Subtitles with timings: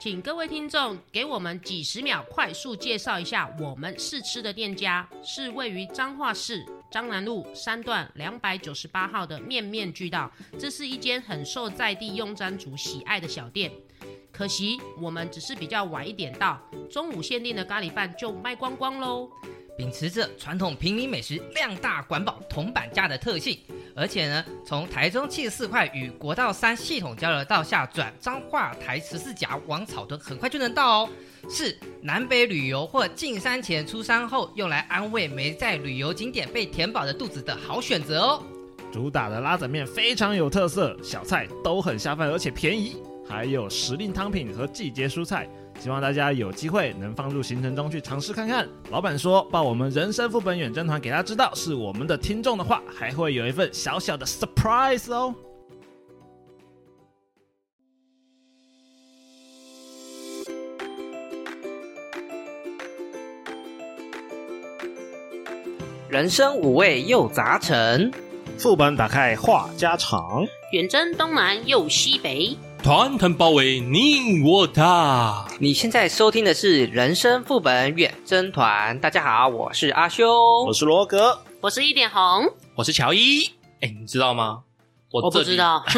[0.00, 10.32] 请各位听众给我们几十秒，快速介绍一下我们试吃的店家，是位于彰化市彰南路三段两百九十八号的面面俱到。
[10.58, 13.70] 这是一间很受在地用餐族喜爱的小店。
[14.32, 16.58] 可惜我们只是比较晚一点到，
[16.90, 19.28] 中午限定的咖喱饭就卖光光喽。
[19.76, 23.58] 秉持着传统平民美食量大管饱铜板价的特性，
[24.00, 31.08] 而且呢，从台中七十四块与国道三系统交流道下转彰化台十四甲往草屯很快就能到哦，
[31.50, 38.42] 是南北旅游或进山前出山后用来安慰没在旅游景点被填饱的肚子的好选择哦。
[38.90, 42.96] 主打的拉仔面非常有特色，小菜都很下饭，而且便宜，
[43.28, 45.46] 还有时令汤品和季节蔬菜。
[45.80, 48.68] 希望大家有机会能放入行程中去尝试看看。
[48.90, 55.34] 老板说报我们人生副本远征团给他知道是我们的听众的话，还会有一份小小的 surprise 哦。
[66.10, 68.12] 人生五味又杂陈，
[68.58, 72.54] 副本打开话家常，远征东南又西北。
[72.82, 75.44] 团团包围你我他。
[75.58, 78.96] 你现在收听的是《人生副本远征团》。
[79.00, 83.44] 大家好，我是阿修，我是罗格，我是一点红，我是乔伊。
[83.82, 84.60] 哎，你知道吗？
[85.12, 85.84] 我，我不知道。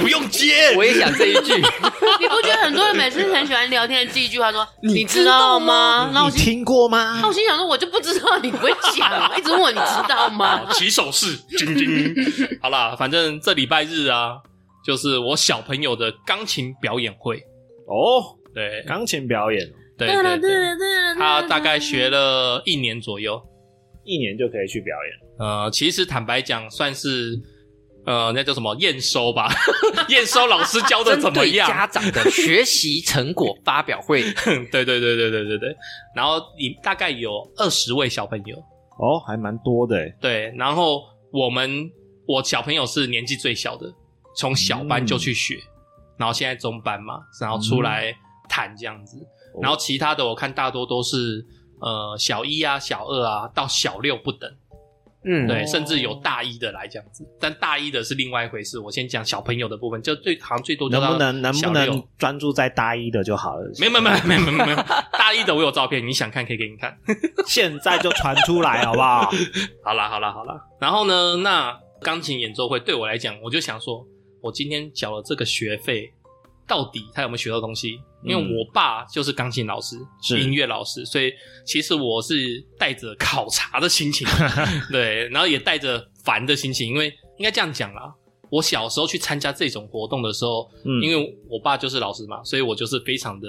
[0.00, 1.54] 不用接，我也想这一句。
[2.20, 7.20] 你不觉得很多人每次很喜欢聊天的第一句话说“你知道吗？”那我听过吗？
[7.22, 10.60] 那我心想说，我就不知道，你不会讲，一直问我你知道吗？
[10.72, 12.14] 起手式，叮叮。
[12.60, 14.36] 好啦，反正这礼拜日啊。
[14.84, 17.38] 就是我小朋友的钢琴表演会
[17.86, 23.40] 哦，对，钢琴表演，对对对对，他大概学了一年左右，
[24.04, 25.46] 一年就可以去表演。
[25.46, 27.40] 呃，其实坦白讲，算是
[28.06, 29.48] 呃，那叫什么验收吧？
[30.08, 31.66] 验收老师教的怎么样？
[31.66, 34.22] 家长的学习成果发表会，
[34.70, 35.76] 对对对对对对对。
[36.14, 38.56] 然后你大概有二十位小朋友，
[38.98, 39.96] 哦，还蛮多的。
[40.20, 41.90] 对，然后我们
[42.26, 43.92] 我小朋友是年纪最小的。
[44.36, 48.14] 从小班就去学，嗯、然后现在中班嘛，然后出来
[48.48, 49.16] 弹这样子，
[49.56, 51.44] 嗯、然后其他的我看大多都是
[51.80, 54.50] 呃小一啊、小二啊到小六不等，
[55.24, 58.78] 嗯，对，甚至有大一的来这样子，但大一的是另外一回事。
[58.78, 63.70] 我先讲小朋友的部分，就最好像最多能不能能不能专注在大一的就好了？
[63.78, 64.76] 没有没有没有没有没有，
[65.12, 66.96] 大一的我有照片，你想看可以给你看，
[67.46, 69.30] 现在就传出来好不好？
[69.84, 74.06] 好啦好啦好啦，然后呢，那钢琴演奏会对我来讲，我就想说。
[74.44, 76.12] 我今天缴了这个学费，
[76.68, 77.98] 到底他有没有学到东西？
[78.22, 81.32] 因为我爸就是钢琴老师，是音乐老师，所以
[81.66, 84.26] 其实我是带着考察的心情，
[84.92, 88.14] 对，然后也带着烦的心情，因为应该这样讲啦，
[88.50, 93.48] 我小时候去参加这种活动的时候，嗯，因为我爸就是老师嘛，所以我就是非常的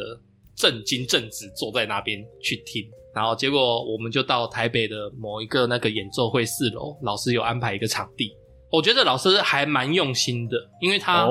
[0.56, 2.86] 正经正直，坐在那边去听。
[3.14, 8.34] 然后结果我们就到台北的某一个那个演奏会四楼，老师有安排一个场地。
[8.76, 11.28] 我觉得老师还蛮用心的，因为他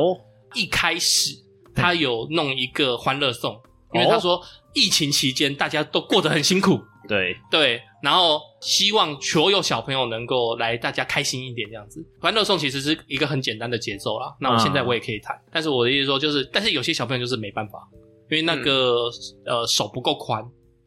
[0.54, 1.36] 一开始
[1.74, 3.60] 他有弄一个欢乐颂，
[3.92, 4.40] 因为他说
[4.72, 7.36] 疫情期间大家都过得很辛苦，对。
[7.50, 12.04] 对，然后希望所有小朋友能够来，大家开心一点这样子。
[12.20, 17.86] 欢乐颂其实是一个很简单的节奏啦，那我现在我也可以弹，但是我的意思说就是，但是有些小朋友就是没办法，
[18.30, 19.10] 因为那个
[19.44, 20.42] 呃手不够宽。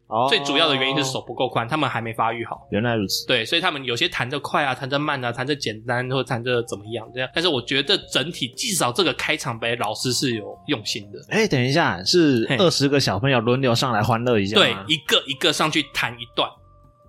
[0.09, 2.65] Oh, 最主要的原因是手不够宽，他们还没发育好。
[2.71, 3.27] 原来如此。
[3.27, 7.29] 对，所以他们有些弹得快啊，弹得慢啊，弹得简单或弹得怎么样这样。
[7.33, 11.19] 但是我觉得整体至少这个开场白老师是有用心的。
[11.27, 14.85] 哎、欸，等一下，是二十个小朋友轮流上来欢乐一下吗？
[14.87, 16.49] 对，一个一个上去弹一段，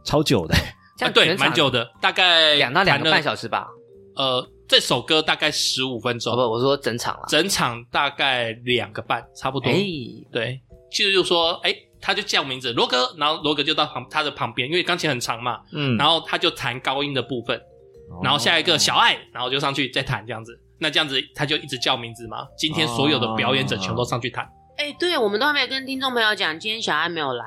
[0.02, 0.56] 超久的。
[0.98, 3.68] 啊，对，蛮久的，大概两到两个半小时吧。
[4.16, 6.34] 呃，这首歌大概十五分钟。
[6.34, 7.26] 不，我说整场了。
[7.28, 9.70] 整场大概两个半，差不多。
[9.70, 10.60] 哎、欸，对，
[10.90, 11.84] 其实就说，哎、欸。
[12.00, 17.60] 他就叫名字罗格，然后罗格就到旁他的旁边，因为钢琴很长嘛，嗯，然后他就弹高音的部分，
[18.22, 22.46] 然后下一个小爱，然后就上去再弹这样子，那这样子他就一直叫名字嘛。
[22.56, 24.44] 今天所有的表演者全都上去弹。
[24.76, 27.44] 哎、欸，对，我们都还没有跟听众朋友讲，今天小爱没有来，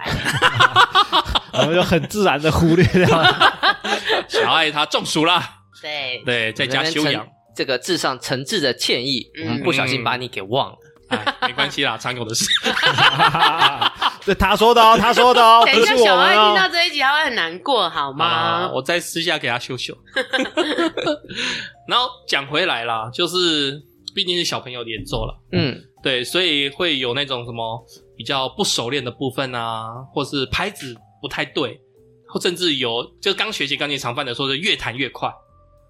[1.53, 3.57] 我们就很自然的忽略掉了。
[4.27, 5.41] 小爱他中暑了，
[5.81, 7.25] 对对，在家休养。
[7.53, 10.77] 这个致上诚挚的歉意，嗯，不小心把你给忘了。
[11.09, 12.45] 哎，没关系啦，常有的事。
[14.23, 15.63] 这他说的哦，他说的哦。
[15.71, 18.25] 等一下，小爱听到这一集，他会很难过，好吗？
[18.25, 19.97] 啊、我再私下给他修修。
[21.87, 23.81] 然后讲回来啦，就是
[24.13, 27.83] 毕竟是小朋友演奏了，嗯，对，所以会有那种什么
[28.15, 31.79] 比较不熟练的部分啊，或是拍子不太对，
[32.27, 35.31] 或甚至有就刚学习钢琴常犯的，说是越弹越快，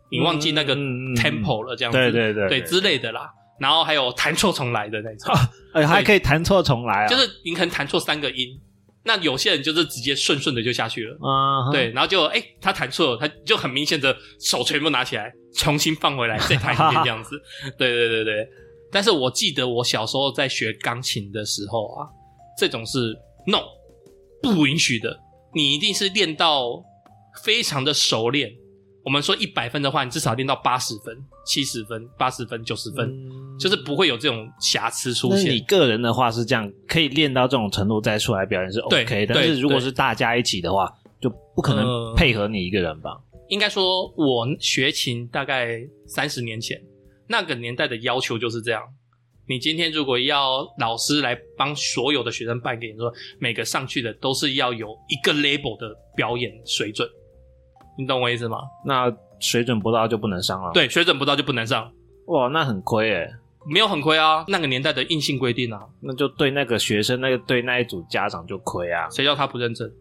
[0.09, 3.29] 你忘记那个 tempo 了，这样子，嗯、对对对，对之类的啦。
[3.61, 5.31] 然后还有弹错重来的那种，
[5.73, 8.59] 哎，还可以弹错重来啊，就是你可能弹错三个音，
[9.03, 17.39] 那有些人就是直接顺顺的就下去了，啊，对，然后就哎，他弹错了，他就很明显的手全部拿起来，重新放回来，再弹一遍这样子，
[17.77, 18.47] 对对对对。
[18.91, 22.07] 但是我记得我小时候在学钢琴的时候啊，
[22.57, 23.15] 这种是
[23.45, 23.61] no
[24.41, 25.17] 不允许的，
[25.53, 26.83] 你一定是练到
[27.43, 28.51] 非常的熟练。
[29.03, 35.53] 我们说一百分的话，你至少练到八十分、七十分、八十分、九十分，嗯，就是不会有这种瑕疵出现。
[35.53, 39.35] 你个人的话是这样，可以练到这种程度再出来表演是 OK 的。
[39.35, 40.91] 但是如果是大家一起的话，
[41.21, 43.11] 就不可能配合你一个人吧？
[43.11, 46.81] 呃，应该说，我学琴大概三十年前，
[47.27, 48.81] 那个年代的要求就是这样。
[49.47, 57.07] 你今天如果要老师来帮所有的学生办给你说，每个上去的都是要有一个 label 的表演水准。
[57.97, 58.57] 你懂我意思吗？
[58.85, 60.71] 那水准不到就不能上了。
[60.73, 61.91] 对，水准不到就不能上。
[62.27, 63.29] 哇，那很亏诶。
[63.67, 65.79] 没有很亏啊，那个年代的硬性规定啊。
[66.01, 69.09] 那就对那个学生，那个对那一组家长就亏啊。
[69.09, 69.91] 谁叫他不认真？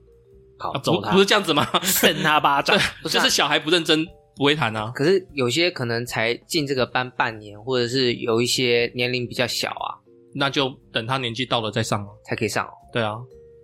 [0.59, 1.13] 好，啊、揍他。
[1.13, 1.67] 不是这样子吗？
[1.83, 2.77] 扇他巴掌。
[2.77, 4.91] 对， 就是小孩不认真不会弹啊。
[4.95, 9.97] 可是有些可能才进这个班半年，或者是有一些年龄比较小啊，
[10.35, 12.69] 那就等他年纪到了再上啊，才可以上。
[12.93, 13.15] 对啊。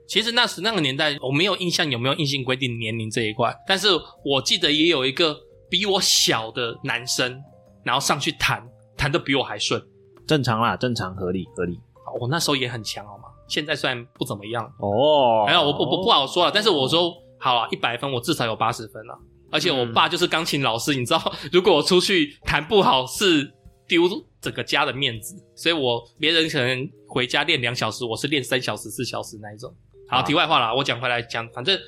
[0.08, 3.88] 其实那时那个年代，我没有印象有没有硬性规定年龄这一块，但是
[4.24, 5.36] 我记得也有一个
[5.68, 7.42] 比我小的男生，
[7.84, 8.64] 然后上去弹，
[8.96, 9.82] 弹得比我还顺，
[10.26, 11.78] 正常啦，正常合理合理。
[12.20, 13.24] 我那时候也很强，好吗？
[13.48, 19.16] 现在虽然不怎么样哦，没有，我我不不好说了，但是我说好啊，一百分我至少有八十分了，
[19.50, 23.52] 而且我爸就是钢琴老师，嗯，你知道， 如果我出去弹不好是
[23.86, 24.08] 丢
[24.40, 29.72] 整个家的面子，所以我别人可能回家练两小时，我是练三小时四小时那一种。
[30.08, 31.78] 好，题外话啦，我讲回来讲，反正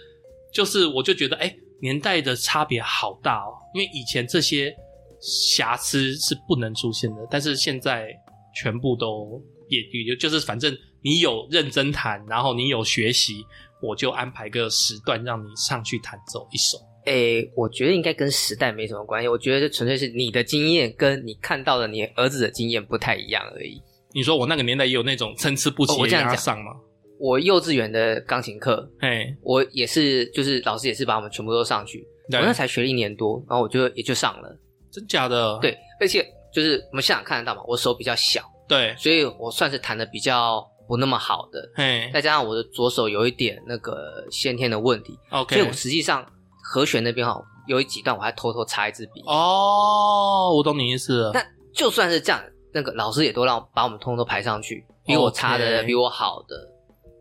[0.52, 3.54] 就是，我就觉得，哎、欸，年代的差别好大哦。
[3.74, 4.74] 因为以前这些
[5.20, 8.08] 瑕疵是不能出现的，但是现在
[8.54, 13.44] 全部都也也就是，反正你有认真弹，然后你有学习，
[13.82, 16.78] 我就安排个时段让你上去弹奏一首。
[17.04, 23.80] 诶、欸，我觉得应该跟时代没什么关系，我觉得这纯粹是你的经验跟你看到的你儿子的经验不太一样而已。
[24.12, 26.72] 你说我那个年代也有那种参差不齐的让他上吗？
[27.18, 32.06] 我幼稚园的钢琴课，嘿，我也是，就是老师也是把我们全部都上去。
[32.30, 34.56] 我那才学了一年多，然后我就也就上了。
[34.92, 35.58] 真假的？
[35.60, 41.60] 对，而且就是我们现场看得到嘛，我手比较小，对，所以我算是弹的比较不那么好的。
[41.74, 46.24] 嘿，再加上我的左手有一点那个先天的问题，OK，所以我实际上
[46.62, 49.22] 和弦那边哈有几段我还偷偷插一支笔。
[49.26, 51.30] 哦，我懂你意思了。
[51.34, 51.44] 那
[51.74, 52.42] 就算是这样，
[52.72, 56.56] 那个老师也都让把我们通通都排上去，比我差的，比我好的。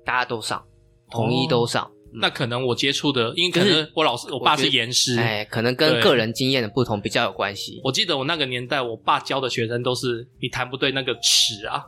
[0.05, 0.63] 大家都上，
[1.11, 1.91] 统一都上。
[2.21, 7.79] 那可能我接触的，因为可能我老师，我爸是严师，哎，可能跟个人经验的不同比较有关系。
[7.83, 11.83] 我记得我那个年代，我爸教的学生都是你弹不对那个尺啊。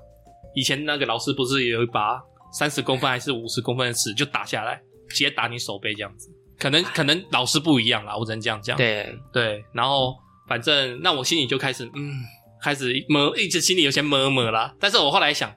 [0.55, 2.19] 以前那个老师不是有一把
[2.51, 6.29] 三十公分还是五十公分的尺，就打下来，直接打你手背这样子。
[6.57, 8.77] 可能可能老师不一样啦，我只能这样讲。
[8.77, 10.15] 对对，然后
[10.47, 12.13] 反正那我心里就开始嗯，
[12.61, 14.75] 开始摸，一直心里有些摸摸啦。
[14.79, 15.53] 但是我后来想。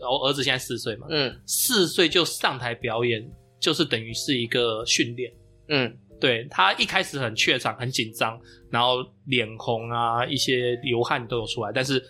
[0.00, 3.20] 我儿子现在四岁嘛，嗯，四岁就上台表演，
[3.60, 5.32] 就是等于是一个训练，
[5.68, 8.40] 嗯，对，他一开始很怯场、很紧张，
[8.70, 12.02] 然后脸红啊，一些流汗都有出来，但是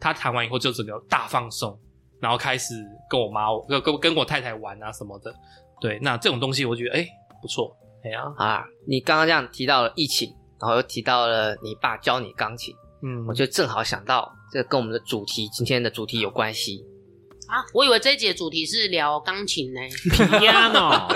[0.00, 1.78] 他弹完以后就整个大放松，
[2.20, 2.74] 然后开始
[3.08, 5.34] 跟我妈、跟跟跟我太太玩啊什么的，
[5.80, 7.08] 对，那这种东西我觉得哎、欸、
[7.40, 16.84] 不错，哎呀啊，你刚刚这样提到了疫情，然后又提到了你爸教你钢琴，嗯，我就正好想到这个跟我们的主题今天的主题有关系。
[17.48, 21.06] 啊，我以为这一节主题是聊钢琴呢，Piano。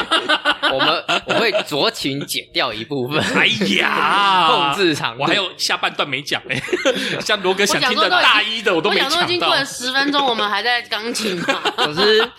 [0.70, 3.22] 我们我会酌情剪掉一部分。
[3.34, 3.46] 哎
[3.78, 6.60] 呀，控制场，我还有下半段没讲哎，
[7.24, 9.16] 像罗哥想听的大一的我都没讲到。
[9.16, 11.60] 我想说，经过了十分钟，我们还在钢琴嘛。
[11.76, 12.30] 可是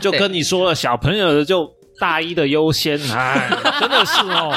[0.00, 4.52] 就跟你说了，小朋友的就大一的优先，哎，真的是哦。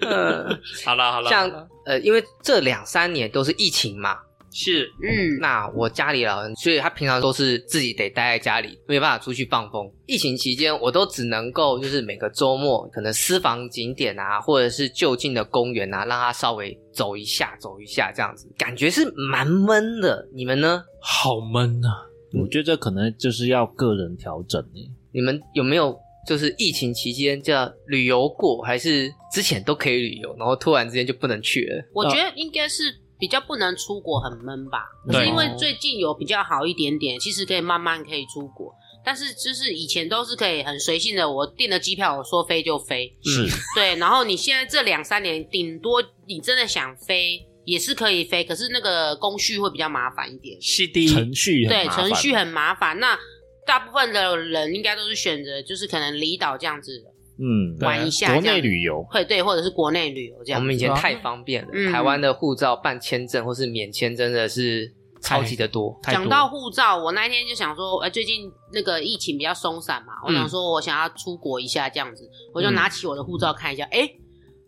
[0.00, 1.50] 呃，好了好了，像
[1.84, 4.16] 呃，因为这两三年都是疫情嘛。
[4.58, 9.86] 是，嗯，那我家里老人，所以他平常都是自己得待在家里，没办法出去放风。
[10.06, 20.26] 疫情期间，我都只能够就是每个周末，可能私房景点啊，或者是就近的公园啊，让他稍微走一下，走一下这样子，感觉是蛮闷的。
[20.32, 20.82] 你们呢？
[21.02, 22.08] 好闷啊！
[22.32, 24.90] 我觉得这可能就是要个人调整诶。
[25.12, 25.94] 你们有没有
[26.26, 31.84] 就是疫情期间这样旅游过，还是之前都可以旅游，然后突然之间就不能去了？
[31.92, 32.82] 我觉得应该是。
[33.18, 34.84] 比较不能出国，很闷吧？
[35.06, 38.74] 可是因为最近有比较好一点点，其实可以慢慢可以出国。
[39.04, 43.16] 但是就是以前都是可以很随性的，我订了机票，我说飞就飞。
[43.22, 43.46] 是，
[43.76, 43.94] 对。
[43.96, 50.60] 然后你现在这两三年，顶多你真的想飞，也是可以飞，可是那个工序会比较麻烦一点。
[50.60, 52.98] 是的，程序对，程序很麻烦。
[52.98, 53.16] 那
[53.64, 57.00] 大部分的人应该都是选择就是可能离岛这样子
[57.38, 60.60] 嗯，玩一下，国内旅游，会对，或者是国内旅游这样。
[60.60, 65.90] 我们以前太方便了，嗯台湾的护照办签证或是免签真的是超级的多。
[66.02, 74.08] 多讲到护照，我那一天就想说，哎、最近那个疫情比较松散嘛，我想说我想要出国一下这样子，我就拿起我的护照看一下，哎、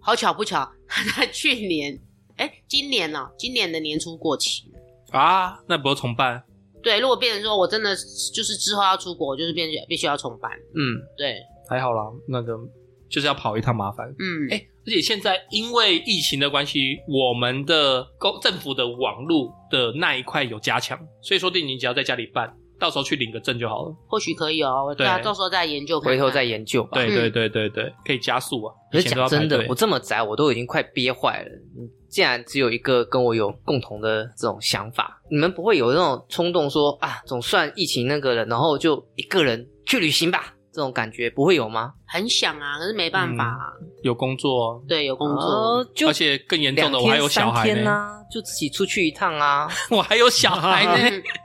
[0.00, 1.98] 好巧不巧， 他去年，
[2.36, 4.70] 哎，今年哦，今年的年初过期。
[5.10, 6.42] 啊，那不要重办？
[6.82, 7.96] 对，如果变成说我真的
[8.32, 10.50] 就是之后要出国，我就是变必须要重办。
[10.52, 12.56] 嗯，对，还好啦，那个
[13.08, 14.08] 就是要跑一趟麻烦。
[14.18, 23.94] 嗯，哎、而且现在因为疫情的关系，我们的公政府的网络的那一块有加强，所以说不定你只要在家里办，到时候去领个证就好了。
[24.06, 26.90] 或许可以哦，对啊，到时候再研究看看，回头再研究吧。
[26.94, 28.74] 对嗯对对对对，可以加速啊！
[28.92, 31.48] 可是讲真的我这么宅，我都已经快憋坏了。
[31.76, 41.92] 你竟然只有一个跟我有共同的这种想法，你们不会有那种冲动说啊，总算疫情那个了，然后就一个人去旅行吧，这种感觉不会有吗？
[42.06, 43.72] 很想啊，可是没办法、啊，
[44.04, 50.92] 有工作，对，有工作，哦，就而且更严重的，我还有小孩天啊，就自己出去一趟啊，我还有小孩呢。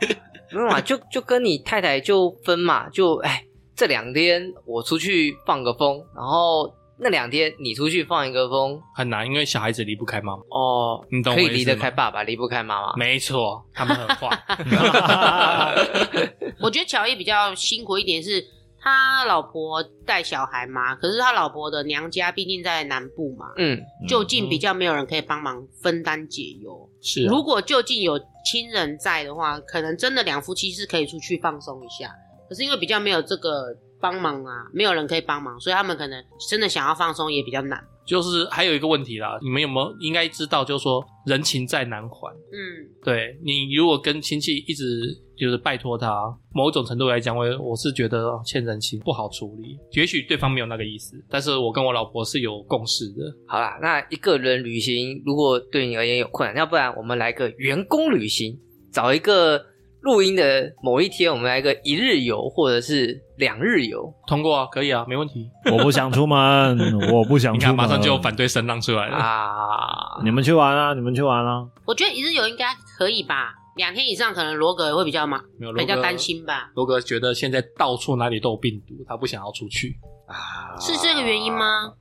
[0.01, 0.15] 嗯
[0.55, 3.43] 没有啊，就就跟你太太就分嘛，就哎，
[3.75, 10.43] 这两天我出去放个风，然后那两天你出去放一个风，很难，因为小孩子离不开妈妈。
[10.51, 12.93] 哦，你懂我可以离得开爸爸，离不开妈妈。
[12.95, 14.39] 没错，他们很坏。
[16.61, 18.45] 我觉得乔伊比较辛苦一点是，
[18.83, 26.89] 他老婆带小孩嘛，可是他老婆的娘家毕竟在南部嘛，嗯，就近比较没有人可以帮忙分担解忧。
[27.01, 32.13] 是啊，如果就近有亲人在的话，可能真的两夫妻是可以出去放松一下。
[32.49, 37.81] 可是因为比较没有这个帮忙啊，没有人可以帮忙，所以他们可能真的想要放松也比较难。
[38.05, 42.33] 就是还有一个问题啦，你们有没有应该知道，就是说人情债难还。
[42.51, 46.07] 嗯，对你如果跟亲戚一直就是拜托他，
[46.53, 49.77] 某种程度来讲，我我是觉得欠人情不好处理。
[49.93, 53.23] 也许对方没有那个意思，但是我跟我老婆是有共识的。
[53.47, 58.59] 好啦，那一个人旅行如果对你而言有困难，要不然我们来个员工旅行，
[58.91, 59.65] 找一个
[60.03, 64.13] 录音的某一天，我们来个一日游或者是两日游。
[64.27, 65.49] 通过啊，可以啊，没问题。
[65.71, 66.77] 我不想出门，
[67.09, 69.15] 我不想你看，出门，马上就有反对声浪出来了。
[69.15, 71.65] 啊，你们去玩啊，你们去玩啊。
[71.85, 76.69] 我觉得一日游应该可以吧，两天以上可能罗格会比较忙，没有比较担心吧。
[76.75, 79.97] 罗格觉得现在到处哪里都有病毒，他不想要出去。
[80.27, 81.93] 啊是这个原因吗？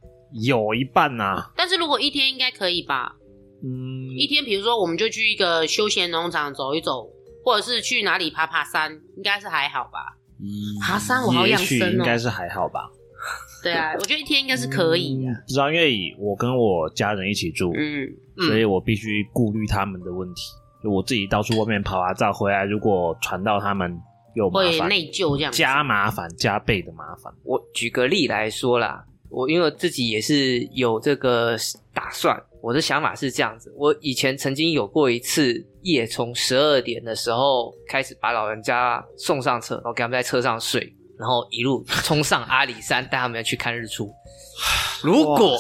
[0.45, 3.13] 有一半呐、啊，但是如果一天应该可以吧？
[3.65, 7.07] 嗯，一天，比如说我们就去一个休闲农场走一走，
[7.45, 10.17] 或者是去哪里爬爬山，应该是还好吧？
[10.81, 12.91] 爬山我好养也许生哦应该是还好吧。
[13.63, 15.31] 对啊，我觉得一天应该是可以的。
[15.31, 20.43] 嗯不知道，因为我跟我家人一起住，嗯，嗯所以我必须顾虑他们的问题。
[20.83, 23.97] 就我自己到处外面跑啊，照回来，如果传到他们
[24.35, 25.53] 又麻烦，会内疚这样。
[25.53, 27.33] 加麻烦，加倍的麻烦。
[27.45, 31.57] 我举个例来说啦，我因为我自己也是有这个
[31.95, 40.81] 打算，我的想法是这样子：我以前曾经有过一次夜从十二点的时候开始把老人家送上车，然后给他们在车上睡，
[41.19, 44.13] 然后一路冲上阿里山带他们去看日出。
[45.03, 45.59] 如果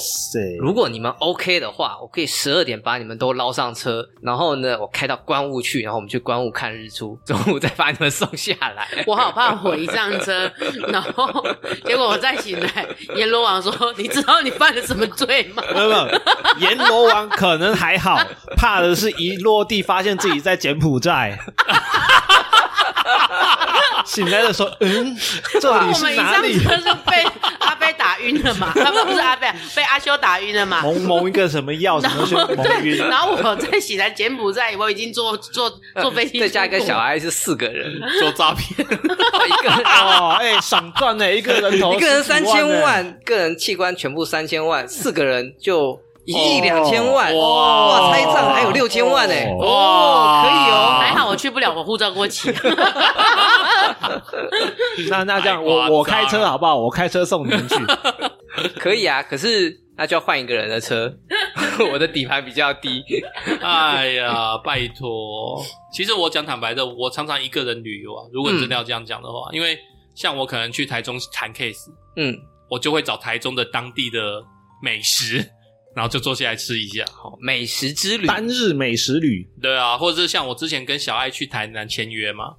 [0.61, 8.89] 如果你们 OK 的话，我可以十二点把你们都捞上车，然后呢，我开到关雾去，然后我们去关雾看日出，中午再把你们送下来。
[9.07, 10.49] 我好怕我一上车，
[10.93, 11.45] 然后
[11.85, 16.09] 结果我再醒来，阎罗王说：“你知道你犯了什么罪吗没有没有，
[16.61, 18.21] 阎罗王可能还好，
[18.57, 21.39] 怕的是一落地发现自己在柬埔寨。
[24.05, 25.17] 醒来的时候，嗯，
[25.61, 26.59] 这？”里我们一上是哪里？
[26.59, 27.25] 车就被
[27.59, 28.73] 阿飞打晕了嘛？
[28.75, 30.83] 不 不是阿飞，被阿修打晕了嘛？
[30.83, 32.99] 蒙蒙一个什么药， 什么对，晕？
[33.09, 38.85] 然后我在醒来柬埔寨，我已经坐坐坐飞机，再加一个小，孩是四个人，做诈骗，一
[39.63, 51.02] 个人哦，哎、赏赚呢，一个人头一个人三千万万，个人器官全部三千万，四个人就一亿两千万，哇哇，拆账还有六千万呢，哦哦，可以哦，
[51.43, 52.53] 去不了，我护照过期。
[52.55, 52.57] 呢。
[55.11, 56.77] 那那这样，我我开车好不好？
[56.79, 57.75] 我开车送你们去。
[58.79, 61.13] 可以啊，可是那就要换一个人的车，
[61.93, 63.03] 我的底盘比较低，
[63.61, 65.61] 哎呀，拜托！
[65.93, 68.23] 其实我讲坦白的，我常常一个人旅游啊。
[68.33, 69.77] 如果你真的要这样讲的话，因为
[70.15, 72.37] 像我可能去台中谈 case，嗯，
[72.71, 74.41] 我就会找台中的当地的
[74.81, 75.45] 美食，
[75.95, 77.05] 然后就坐下来吃一下。
[77.13, 82.55] 好，美食之旅，单日美食旅，对啊，或者是像我之前跟小爱去台南签约嘛，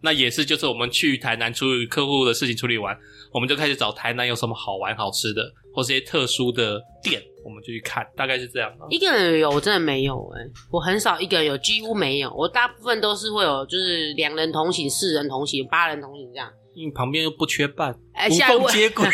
[0.00, 2.96] 那也是就是我们去台南处理客户的事情处理完，
[3.32, 5.42] 我们就开始找台南有什么好玩好吃的，
[5.74, 8.72] 或是一些特殊的店，我们就去看，大概是这样。
[8.90, 16.50] 一个人旅游我真的没有诶、欸、我很少一个人有，几乎没有，我大部分都是会有，就是两人同行、四人同行、八人同行这样。
[16.74, 19.04] 因为旁边又不缺伴，哎、无缝接轨。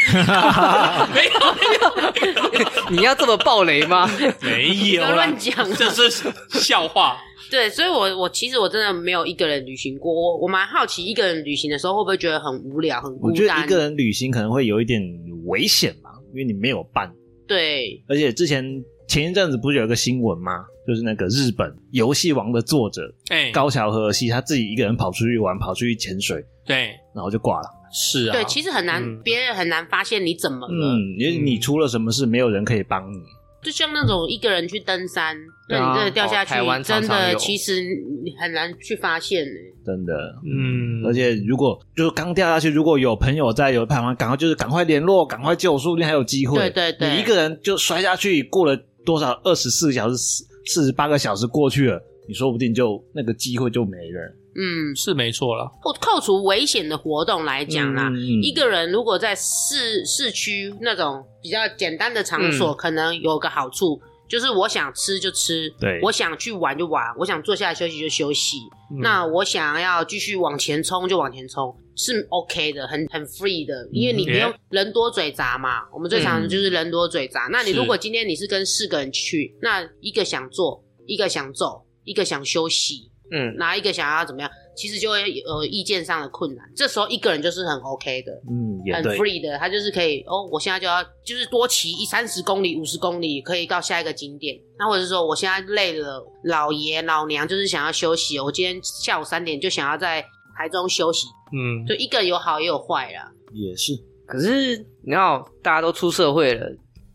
[1.14, 4.08] 没 有没有， 你要这么暴雷吗？
[4.42, 7.16] 没有，乱讲，这是笑话。
[7.50, 10.12] 对，所以我我其实我真的没有一个人旅行过。
[10.12, 13.30] 我我蛮好奇，一个人旅行的时候会不会觉得很无聊、很孤单？
[13.30, 15.00] 我觉得一个人旅行可能会有一点
[15.46, 17.12] 危险嘛，因为你没有伴。
[17.46, 18.64] 对，而且之前
[19.06, 20.64] 前一阵子不是有一个新闻吗？
[20.86, 26.44] 就是那个日本游戏王的作者，哎、欸，高桥和希他自己一个人跑出去玩，跑出去潜水。
[26.66, 27.68] 对，然后就挂了。
[27.92, 30.72] 是啊，对，其实很难，别、嗯、人很难发现你怎么了。
[30.72, 33.18] 嗯，因为你出了什么事，没有人可以帮你。
[33.62, 35.34] 就像那种一个人去登山，
[35.70, 37.80] 那、啊、你真的掉下去，哦、真的其实
[38.22, 39.52] 你很难去发现呢。
[39.86, 40.12] 真的，
[40.44, 41.02] 嗯。
[41.06, 46.58] 而且如果就是刚掉下去，如果有朋友在，有旁边，赶快就是赶快联络，赶快救，说不定还有机会。
[46.58, 54.36] 对对对，你一个人就摔下去，过了多少二十四小时，四十八个小时过去了，你说不定就那个机会就没了。
[54.56, 55.68] 嗯，是没错了。
[55.82, 68.58] 扣扣除危险的活动来讲啦、嗯嗯，一个人如果在市市区那种比较简单的场所、嗯，可能有个好处，就是我想吃就吃，对，我想去玩就玩，我想坐下来休息就休息。
[68.92, 75.80] 嗯、那我想要继续往前冲就往前冲，是 OK 的，很很 free 的，因为你不用人多嘴杂嘛。
[75.80, 77.50] 嗯、我们最常的就是人多嘴杂、嗯。
[77.52, 83.10] 那你如果今天你是跟四个人去，那一个想坐，一个想走，一个想休息。
[83.32, 86.64] 嗯，哪一个想要怎么样，其实就会有意见上的困难。
[86.76, 94.60] 这时候一个人就是很 OK 的，嗯，很 free 的，他就是可以哦，我现在就要就是多骑一三十公里、五十公里，可以到下一个景点。
[94.78, 100.22] 那或者是说，我现在累了，老爷老娘就是想要休息，我今天下午三点就想要在
[100.56, 101.26] 台中休息。
[101.52, 103.30] 嗯，就一个有好也有坏啦。
[103.52, 103.92] 也是，
[104.26, 106.66] 可是你要，大家都出社会了，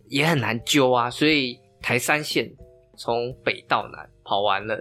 [0.08, 1.10] 也很难揪啊。
[1.10, 2.50] 所以台三线
[2.98, 4.77] 从北到南跑完了。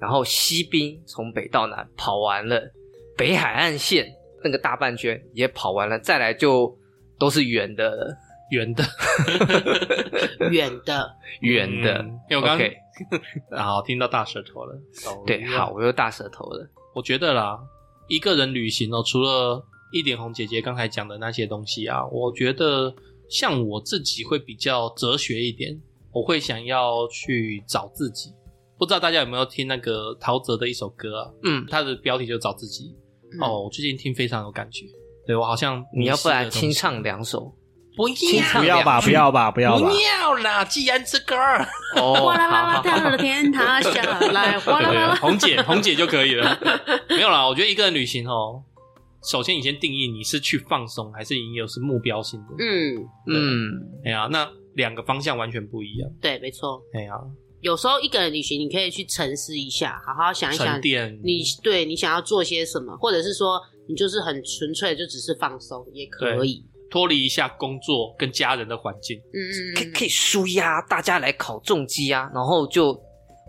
[0.00, 2.60] 然后西滨从北到南跑完了，
[3.16, 4.06] 北海岸线
[4.42, 6.76] 那个大半圈也跑完了，再来就
[7.18, 8.16] 都是圆的了，
[8.50, 8.84] 圆的，
[10.50, 12.04] 远的， 圆的。
[12.28, 12.68] 因为我刚刚
[13.48, 14.76] 然后听到大舌头了，
[15.24, 16.68] 对，好，我又大舌头了。
[16.94, 17.58] 我觉得啦，
[18.08, 22.94] 一个人旅行哦，除了一点红姐姐刚才讲的那些东西啊，我觉得
[23.28, 25.80] 像我自己会比较哲学一点，
[26.12, 28.32] 我会想要去找自己。
[28.76, 31.30] 不知道大家有没有听那个陶喆的一首歌啊？
[31.44, 32.94] 嗯，他的标题就找自己。
[33.32, 34.84] 嗯、哦，我最近听非常有感觉。
[35.26, 37.54] 对，我好像你要不然清唱两首？
[37.96, 40.64] 不要，不要吧，不要吧，不要吧，不要啦！
[40.64, 41.64] 既然这歌儿，
[41.96, 44.02] 哦，哗啦啦啦掉了天塌下
[44.32, 46.58] 来，哗啦啦啦，红姐，红姐就可以了。
[47.08, 48.62] 没有啦，我觉得一个人旅行哦，
[49.30, 52.54] 首先你先定义你是去放松，还是你有是目标性的？
[52.58, 52.96] 嗯
[53.28, 53.72] 嗯，
[54.04, 56.10] 哎呀，那两个方向完全不一样。
[56.20, 56.80] 对，没错。
[56.94, 57.12] 哎呀。
[57.60, 60.78] 有时候一个人旅行，你可以去沉思一下，好好想一想，
[61.22, 66.62] 你对你想要做些什么，或者是说你就是很纯粹，就只是放松也可以，
[66.94, 72.96] 脱离一下工作跟家人的环境，嗯嗯，可以可以舒压，大家来考重机啊，然后就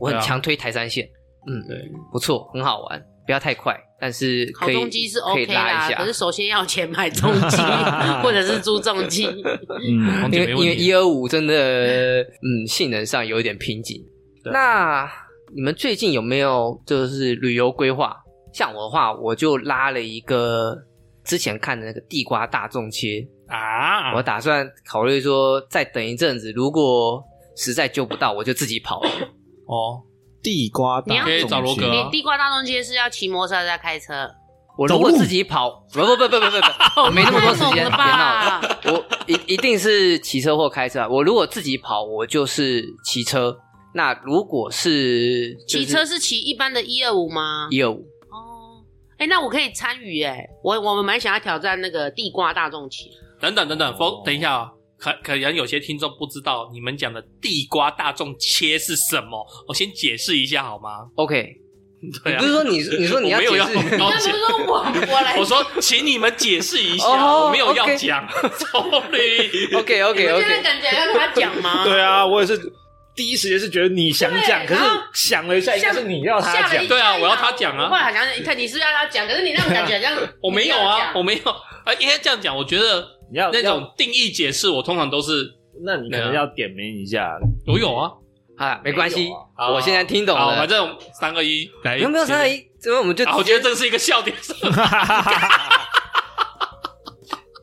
[0.02, 1.08] 我很强推台山线，
[1.48, 1.78] 嗯，对，
[2.12, 3.80] 不错，很好玩，不要太快。
[4.02, 7.58] 但是考重机是 OK 啦，可是首先要钱买重机，
[8.24, 9.28] 或者是租重机。
[9.28, 14.04] 嗯， 因为因为一二五真的，嗯，性能上有一点瓶颈。
[14.52, 15.08] 那
[15.56, 18.18] 你们最近有没有就是旅游规划？
[18.54, 20.76] 像我的话，我就拉了一个
[21.24, 27.24] 之前看的那个地瓜大众切啊，我打算考虑说再等一阵子，如果
[27.56, 29.10] 实在救不到，我就自己跑了。
[29.68, 30.04] 哦。
[30.44, 31.88] 地瓜大众切，可以找罗哥。
[31.88, 34.30] 你地瓜大众街是要骑摩托车在开车？
[34.78, 36.52] 我如果自己跑，不不不不不不
[36.94, 38.80] 不，我没那么多时间，别闹了。
[38.84, 41.10] 我一一定是骑车或开车。
[41.10, 43.58] 我如果自己跑，我就是骑车。
[43.96, 47.68] 那如果是骑车，是骑一般的一二五吗？
[47.72, 48.02] 一二五。
[48.30, 48.86] 哦，
[49.18, 53.10] 哎，那我可以参与哎，我我们蛮想要挑战那个地瓜大众切。
[53.40, 54.70] 等等等等，否，等一下啊。
[54.98, 61.46] 可可能有些听众不知道你们讲的地瓜大众切是什么，我先解释一下好吗？OK，
[62.24, 68.26] 对啊，不是说你你说你要 解释， 那不是说我我来，我说请你们解释一下，oh, 我没有要讲，
[68.58, 69.76] Sorry。
[69.76, 71.84] OK OK OK，现在感觉要他讲吗？
[71.84, 72.58] 对啊，我也是
[73.14, 74.82] 第一时间是觉得你想讲，可是
[75.14, 77.90] 想了一下，应该是你要他讲，对啊，我要他讲啊。
[77.90, 83.14] 后来好像你看你是要他讲，可是你那种感觉好像我没有啊，我没有啊，应该这样讲，我觉得。
[83.32, 87.38] 你要那种定义解释，我通常都是，那你可能要点名一下。
[87.68, 88.12] 我有啊，
[88.58, 90.56] 啊，没关系，我现在听懂了。
[90.56, 92.54] 反正三二一，来，有没有三二一？
[92.86, 94.36] 因为我们就、啊，我觉得这个是一个笑点。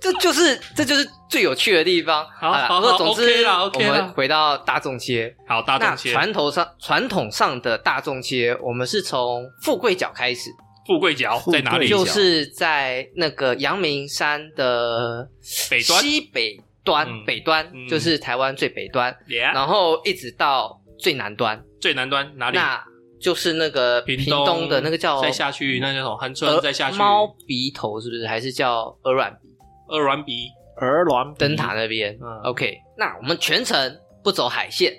[0.01, 2.27] 这就是这就是最有趣的地方。
[2.41, 3.89] 好，好，好，总之啦，OK 啦。
[3.89, 5.33] 我们回到大众切。
[5.47, 6.13] 好，大众切。
[6.13, 10.51] 传统上传统上的大众切，我们是从富贵角开始。
[10.87, 11.89] 富贵角在哪里？
[11.89, 15.29] 就是在那个阳明山的
[15.71, 19.17] 北端，西北端，嗯、北端、嗯、就是台湾最北端。
[19.55, 21.63] 然后一直到最南端。
[21.81, 22.57] 最南端哪里？
[22.57, 22.83] 那
[23.21, 26.17] 就是那个屏东的那个叫再下去，那叫什么？
[26.17, 26.97] 恒春再下去。
[26.97, 28.27] 猫鼻头是不是？
[28.27, 29.49] 还是叫鹅卵鼻？
[29.89, 30.49] 鹅卵鼻，
[30.81, 32.19] 鹅卵灯塔那边。
[32.21, 32.77] 嗯，OK。
[32.97, 34.93] 那我们全程不走海线，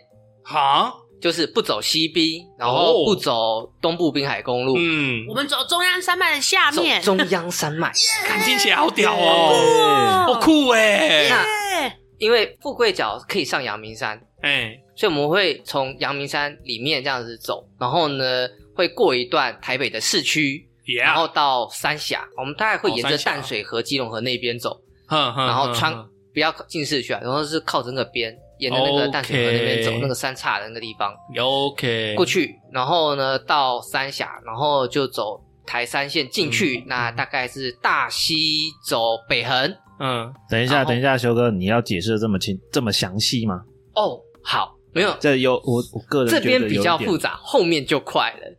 [0.44, 0.94] 哈，
[1.24, 4.76] 就是不走西滨，然后不走东部滨海公路。
[4.78, 7.02] 嗯，我们走中央山脉的下面。
[7.02, 7.90] 中央山脉，
[8.26, 11.30] 看听起来好屌哦，好酷哎！
[11.30, 20.70] 那因为富贵角可以上阳明山，哎，所以我们会从阳明山里面这样子走，然后呢，会过一段台北的市区。
[21.02, 24.72] 然后到三峡，我们大概会沿着淡水河、基隆河那边走，
[25.08, 25.96] 哦、然后穿
[26.34, 39.76] 不要进市区啊，然后是靠着那个边，沿着那个淡水河那边走那个三岔的那个地方，OK，过去，然后呢到三峡，然后就走台三线进去，嗯、那大概是大溪走北横。
[40.00, 43.62] 嗯，等一下，等一下，修哥，你要解释的这么清这么详细吗？
[43.96, 48.58] 哦，好，没有，这有我我个人这边比较复杂，后面就快了。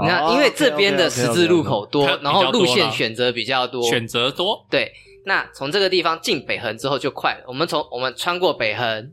[0.00, 4.66] 那因为这边的十字路口多，然后路线选择比较多，选择多。
[4.70, 4.90] 对，
[5.24, 7.44] 那从这个地方进北横之后就快了。
[7.46, 9.12] 我们从我们穿过北横，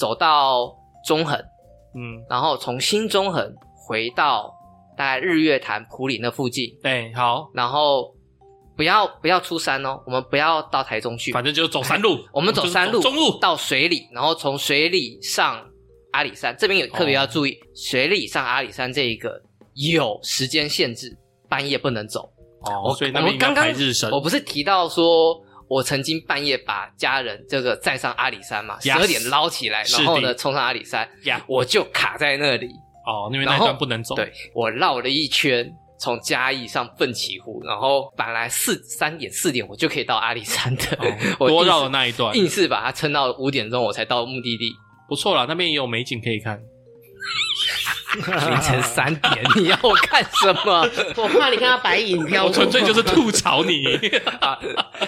[0.00, 0.74] 走到
[1.06, 1.38] 中横，
[1.94, 3.54] 嗯，然后从新中横
[3.86, 4.50] 回到
[4.96, 6.70] 大概日月潭普里那附近。
[6.82, 8.14] 对，好，然后
[8.74, 12.18] 不要不要出山哦，我们不要到台中去，反正就是走山路。
[12.32, 15.62] 我们走山路，中路到水里，然后从水里上
[16.12, 16.56] 阿里山。
[16.58, 19.42] 这边有特别要注意，水里上阿里山这一个。
[19.74, 21.16] 有时间限制，
[21.48, 22.28] 半夜不能走
[22.66, 22.92] 哦。
[22.92, 31.08] 所以那边刚刚日神，我不是提到说，我曾经半夜把家人这个载上阿里山嘛，十二点捞起来，然后呢冲上阿里山，
[31.46, 32.66] 我就卡在那里
[33.06, 34.16] 哦，因为那段不能走。
[34.16, 40.98] 对，我绕了一圈，从嘉义上奋起湖，然后本来四三点四点我就可以到阿里山的，
[41.38, 44.72] 我多绕了那一段，硬是把它撑到五点钟我才到目的地。
[45.08, 46.60] 不错啦，那边也有美景可以看。
[48.14, 50.88] 凌晨三点，你要我看什么？
[51.16, 52.46] 我怕你看到白影飘。
[52.46, 53.84] 我纯粹就是吐槽你
[54.40, 54.58] 啊。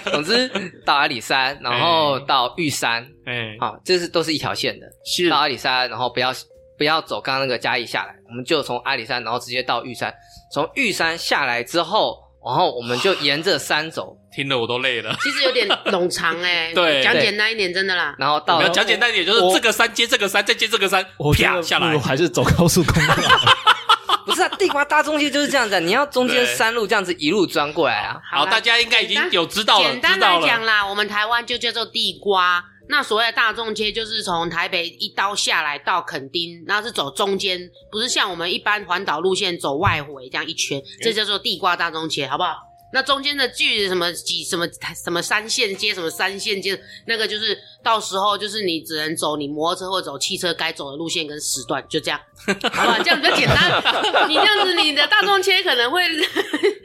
[0.04, 0.48] 总之
[0.84, 4.86] 到阿里山，然后到玉山，哎，好，这是都是一条线的。
[5.04, 6.32] 是到阿里山，然后不要
[6.78, 10.12] 不要走刚刚那个嘉义下来，我们就从阿里山，然后直接到玉山。
[10.52, 14.16] 从玉山下来之后，然后我们就沿着山走。
[14.34, 15.14] 听得我都累了。
[15.22, 18.14] 其实有点冗长哎， 对，讲简单一点，真的啦。
[18.18, 21.04] 然后到讲简单一点，就是这个山接这个山，再接这个山，
[21.36, 23.12] 啪下来，还是走高速公路。
[24.24, 28.20] 不是啊，地瓜大中切就是这样子，你要中间山路这样子一路钻过来啊。
[28.30, 29.90] 好，大家应该已经有知道了。
[29.90, 32.64] 简单来讲啦，我们台湾就叫做地瓜。
[32.88, 42.56] 那所谓的大众街，就是从台北一刀下来到垦丁，然后是走中间，不是像我们一般环岛路线走外回这样一圈，这叫做地瓜大众街，好不好？
[42.92, 44.66] 那中间的距离什么几什么
[45.02, 52.20] 什么三线街什么三线街，那个就是到时候就是你只能走你摩托车或走汽车该走的路线跟时段，就这样，
[52.72, 52.98] 好吧？
[53.02, 54.28] 这样比较简单。
[54.28, 56.02] 你这样子，你的大众切可能会，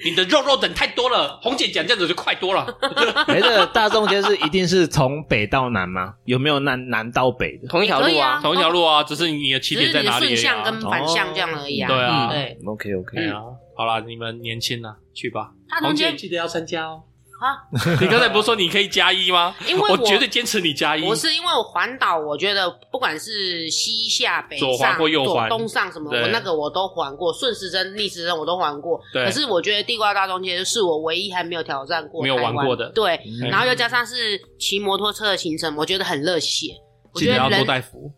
[0.05, 1.37] 你的肉肉等太多了。
[1.41, 2.65] 红姐讲这样子就快多了。
[3.27, 6.13] 没的，大众切是一定是从北到南吗？
[6.23, 7.67] 有没有南南到北的？
[7.67, 10.27] 同一条路啊，同一条路啊，只是你的起点在哪里？
[10.27, 11.87] 顺向跟反向这样而已啊。
[11.89, 13.41] 对啊，对，OK OK 啊。
[13.77, 15.51] 好啦，你们年轻了，去吧。
[15.81, 17.03] 红姐记得要参加哦。
[17.39, 17.53] 啊，
[18.01, 19.55] 你刚才不是说你可以加一吗？
[19.67, 21.03] 因为我绝对坚持你加一。
[21.05, 28.99] 我是因为我环岛，我觉得不管是西下北上、左环或右环、东上什么，我那个我都环过，顺时针、逆时针我都环过。
[29.13, 32.89] 可是我觉得地瓜大众切是我唯一还没有挑战过、没有玩过的。
[32.89, 36.73] 对，然后又加上是骑摩托车的行程，我觉得很热血。
[37.13, 38.11] 记得要多带福。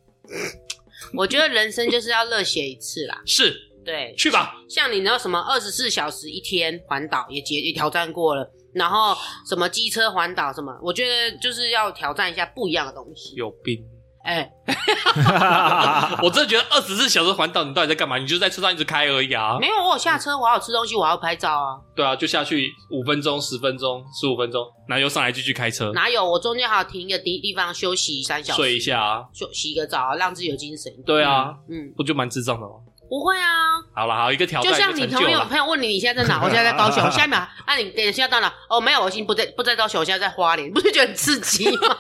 [1.13, 3.21] 我觉得人生就是要热血一次啦。
[3.25, 3.68] 是。
[3.85, 4.53] 对，去吧。
[4.69, 9.15] 像你那什么二十四小时一天环岛也结也挑战过了，然后
[9.47, 13.35] 什么机车环岛什么，我觉得就是要挑战一下不一样的东西。
[13.35, 13.79] 有病！
[14.21, 14.47] 哎，
[16.21, 18.17] 我真的觉得二十四小时环岛，你到底在干嘛？
[18.17, 19.57] 你就是在车上一直开而已啊。
[19.59, 21.79] 没有，我有下车，我还要吃东西，我还要拍照啊。
[21.95, 25.91] 对啊，就下去五分钟、十分钟、十五分钟，然后又上来继续开车。
[25.93, 26.23] 哪有？
[26.23, 30.91] 我中间还要停一个地地方休息三小时，睡一下啊，休洗个澡啊，让自己有精神。
[31.05, 32.73] 对啊，嗯，不就蛮智障的吗？
[33.09, 36.39] 不会啊，好了，好一个挑战，就像你朋友朋友问你，你现在在哪？
[36.45, 37.09] 我现在在高雄。
[37.11, 38.53] 下一秒，啊，你等一下到哪？
[38.69, 41.97] 哦，没有，我已经不在不在高雄，我现在在花莲，不是觉得很刺激吗？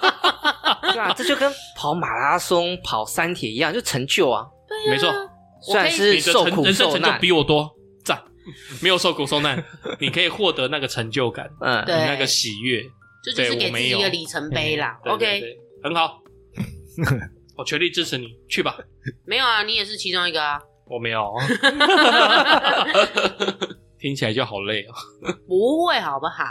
[0.93, 4.45] 对啊，这就跟跑马拉松、跑三铁一样，就成就啊。
[4.67, 5.11] 对啊，没错，
[5.63, 7.69] 虽然是受苦受难，成就比我多，
[8.05, 8.21] 赞。
[8.81, 9.63] 没有受苦受难，
[9.99, 12.83] 你可以获得那个成就感，嗯，对那个喜悦。
[13.23, 14.97] 这就是给自己一个里程碑啦。
[15.05, 15.43] OK，
[15.83, 16.21] 很好，
[17.57, 18.77] 我全力支持你，去吧。
[19.25, 20.59] 没有啊，你也是其中一个啊。
[20.89, 21.29] 我没有，
[23.99, 24.93] 听起来就好累哦。
[25.47, 26.43] 不会好不好？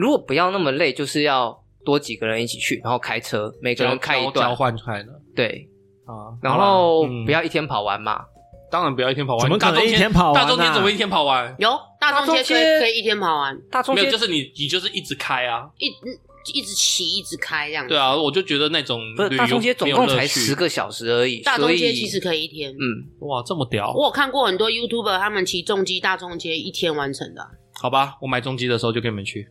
[0.00, 5.68] 如果不要那么累，就是要多几个人一起去，然后开车，每个人开一段交段，换出来的对，
[6.06, 6.32] 啊。
[6.42, 8.24] 然后嗯不要一天跑完嘛。
[8.70, 11.54] 当然不要一天跑完，怎么可能一天跑完啊大中天怎么一天跑完？
[11.58, 11.68] 有
[12.00, 15.68] 大中天可以可以一天跑完，没有，大中天就是你你就是一直开啊。
[15.76, 16.08] 一嗯
[16.52, 17.90] 一直骑一直开这样子。
[17.90, 22.70] 对啊，我就觉得那种不是大中街总共才十个小时而已，大中街其实可以一天。
[22.72, 23.92] 嗯，哇，这么屌！
[23.94, 27.48] 我有看过很多 YouTuber 他们骑重机大中街一天完成的啊。
[27.80, 29.48] 好吧，我买重机的时候就跟你们去。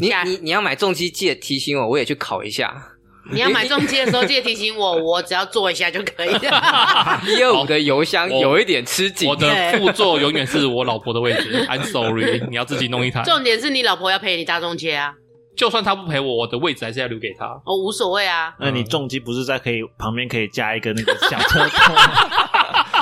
[0.00, 2.74] 你下你你要买重机，记得提醒我，我也去考一下。
[3.32, 7.20] 你要买重机的时候，记得提醒我， 我只要坐一下就可以了。
[7.26, 13.22] 一二五的油箱有一点吃紧我，的副座永远是我老婆的位置，I'm sorry，你要自己弄一台。
[13.22, 15.14] 重点是你老婆要陪你大中街啊，
[15.60, 17.44] 就算他不陪我，我的位置还是要留给他。
[17.66, 18.54] 哦，无所谓啊。
[18.58, 22.00] 那你重击不是在可以旁边可以加一个那个小车头吗？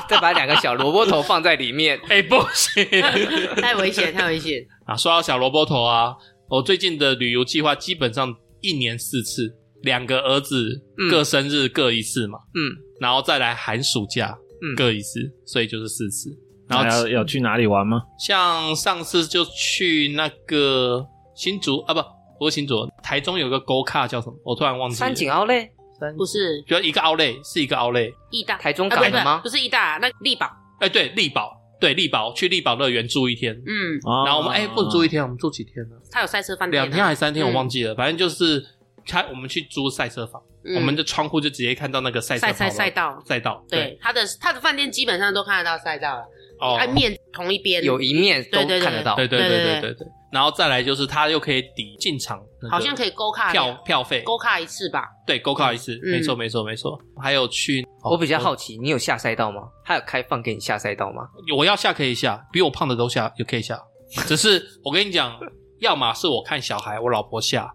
[0.11, 1.97] 再把两个小萝卜头放在里面。
[2.11, 2.85] 哎、不行
[3.63, 4.61] 太危险，太危险。
[4.87, 4.97] 啊！
[4.97, 6.17] 说到小萝卜头啊，
[6.51, 16.29] 我最近的旅游计划基本上一年四次，两个儿子嗯各生日各一次嘛，嗯，然后再来寒暑假嗯各一次，所以就是四次。
[16.69, 18.03] 然然后后有去哪里玩吗？
[18.19, 22.01] 像上次就去那个新竹啊，不
[22.39, 24.37] 不清楚，台中有个 Go Car 叫什么？
[24.45, 24.99] 我突然忘记了。
[24.99, 25.71] 三井奥莱？
[26.17, 28.09] 不是，比如一个奥莱是一个奥莱。
[28.31, 29.41] 义大台中港吗？
[29.43, 30.49] 不是义大，那力宝。
[30.79, 33.53] 哎，对，力宝，对，力宝，去力宝乐园住一天。
[33.67, 35.97] 嗯，然后我们哎不，住一天，我们住几天呢？
[36.13, 37.45] 他有赛车饭店，两天还是三天？
[37.45, 38.65] 我忘记了，反正就是
[39.05, 40.41] 他，我们去租赛车房，
[40.77, 43.65] 我们的窗户就直接看到那个赛赛赛道赛道。
[43.69, 46.25] 对，他的他的饭店基本上都看得到赛道了。
[46.61, 49.17] 哦，面同一边有一面都看得到。
[49.17, 50.07] 对对对对对对。
[50.31, 55.05] 然后再来就是他又可以抵进场好像可以勾卡票票费，勾卡一次吧。
[55.27, 56.99] 对勾卡一次，嗯没错没错没错。
[57.23, 59.63] 还有去，哦我比较好奇，你有下赛道吗？
[59.85, 61.23] 他有开放给你下赛道吗？
[61.57, 63.81] 我要下可以下，比我胖的都下，也可以下。
[64.27, 65.39] 只是我跟你讲，
[65.81, 67.67] 要么是我看小孩，我老婆下；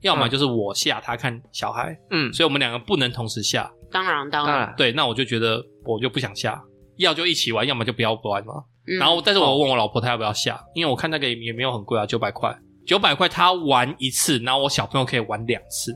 [0.00, 1.96] 要么就是我下，他看小孩。
[2.10, 3.70] 嗯，所以我们两个不能同时下。
[3.90, 6.62] 当然，当然，对，那我就觉得我就不想下，
[7.02, 8.54] 要就一起玩，要么就不要玩嘛。
[8.88, 12.52] 嗯然后，但是我问我老婆她要不要下，因为我看那个也也没有很贵啊，九百块，
[12.84, 15.94] 九百块她玩一次，然后我小朋友可以玩两次。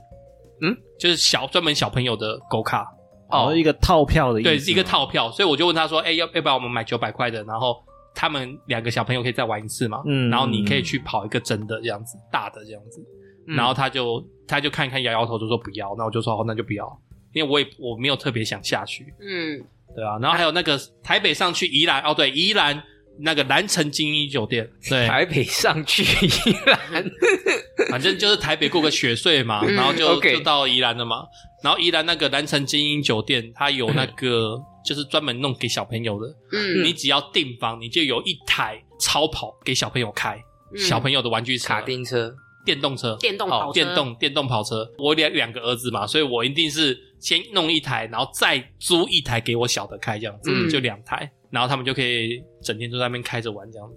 [0.62, 2.86] 嗯，就是小专门小朋友的狗卡，
[3.28, 7.42] 哦，一个套票的意思，对，是一个套票，所以我就问他说：“哎、要要不要我们买九百块的？
[7.44, 7.76] 然后
[8.14, 10.00] 他们两个小朋友可以再玩一次嘛？
[10.06, 13.04] 嗯然后你可以去跑一个真的这样子，大的这样子。
[13.48, 15.94] 嗯然后他就他就看一看摇摇头，就说不要。
[15.98, 17.00] 那我就说好，那就不要，
[17.34, 19.62] 因为我也我没有特别想下去，嗯，
[19.96, 20.18] 对啊。
[20.20, 22.80] 然后还有那个台北上去宜兰，哦对，宜兰
[23.18, 26.30] 那个南城精英酒店，对，台北上去宜
[26.66, 27.10] 兰，
[27.90, 31.24] 反正就是台北过个雪隧嘛，嗯然后就就到宜兰了嘛。
[31.64, 36.28] 然后宜兰那个南城精英酒店，它有那个就是专门弄给小朋友的。
[36.52, 40.38] 嗯你只要订房，你就有一台超跑给小朋友开，
[40.74, 42.32] 嗯小朋友的玩具车、卡丁车，
[42.64, 44.86] 电动车、电动跑电动电动跑车。
[44.98, 53.96] 我两两个儿子嘛，所以我一定是先弄一台，然后再租一台给我小的开，这样子、嗯就两台，然后他们就可以整天都在那边开着玩这样子。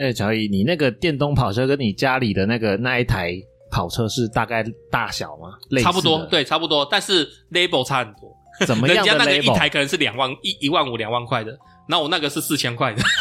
[0.00, 3.32] 哎，乔伊，你那个电动跑车跟你家里的那个那一台
[3.70, 5.48] 跑车是大概大小吗？
[5.70, 8.36] 类似差不多，，对，差不多，但是 label 差很多。
[8.66, 9.46] 怎么样的人家那个一？
[9.56, 11.56] 台可能是两万一一万五两万块的，
[11.88, 13.00] 那我那个是四千块的。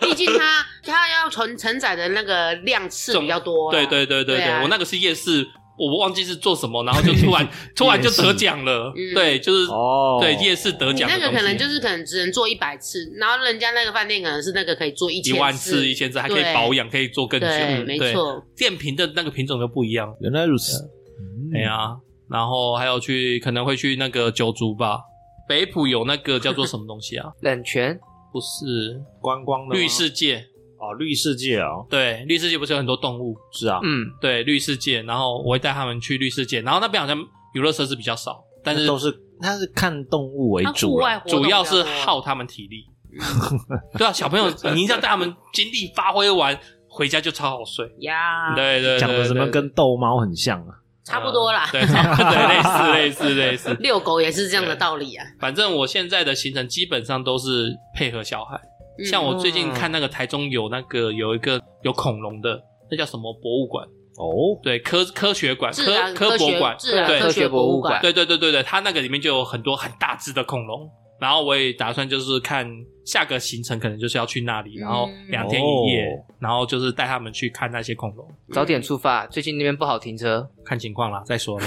[0.00, 3.72] 毕竟它它要承承载的那个量次比较多啊。
[3.72, 5.48] 对对对对对，我那个是夜市，
[5.88, 8.92] 我忘记是做什么，然后就突然 突然就得奖了。
[8.94, 11.26] 嗯对，就是、哦，对夜市得你奖的东西。
[11.26, 17.46] 那个可能就是可能只能做一百次，然后人家那个饭店可能是那个可以做一一万次、一千次，还可以对保养，可以做更久。
[17.46, 18.44] 对，没对错。
[18.56, 20.14] 电瓶的那个品种就不一样。
[20.20, 20.76] 原来如此。
[21.18, 21.96] 嗯哎呀、
[22.30, 25.00] 然后还有去可能会去那个九族吧，
[25.48, 27.28] 北埔有那个叫做什么东西啊？
[27.40, 27.98] 冷泉，
[28.32, 30.44] 不是观光的吗绿世界，
[30.80, 33.36] 哦，绿世界哦，对，绿世界不是有很多动物？
[33.52, 37.18] 是啊，嗯，对，绿世界，然后我会带他们去绿世界，然后那边好像
[37.54, 42.86] 娱乐设施比较少，但是都是它是看动物为它户主啦，外活动主要是耗他们体力。
[43.98, 47.84] 对啊，小朋友，你一定要带他们精力发挥完，回家就超好睡。
[48.00, 50.78] 呀，对对对，讲的什么对跟逗猫很像啊？
[51.02, 51.68] 差不多啦。
[51.72, 53.74] 对，差不多对，类似类似类似。
[53.82, 55.26] 遛狗也是这样的道理啊。
[55.40, 58.60] 反正我现在的行程基本上都是配合小孩，
[59.00, 59.04] 嗯。
[59.04, 62.60] 像我最近看那个台中有那个有一个有恐龙的，
[62.90, 63.86] 那叫什么博物馆？
[64.18, 70.88] 哦，对，科科学馆、科科博馆，对自然科学博物馆，对对对对对，它那个里面就有很多很大只的恐龙。
[71.18, 72.66] 然后我也打算就是看
[73.04, 75.30] 下个行程可能就是要去那里，然后嗯。
[75.30, 76.24] 两天一夜，哦。
[76.38, 80.48] 然后就是带他们去看那些恐龙，早点出发，最近那边不好停车。
[80.64, 81.66] 看情况啦，再说了，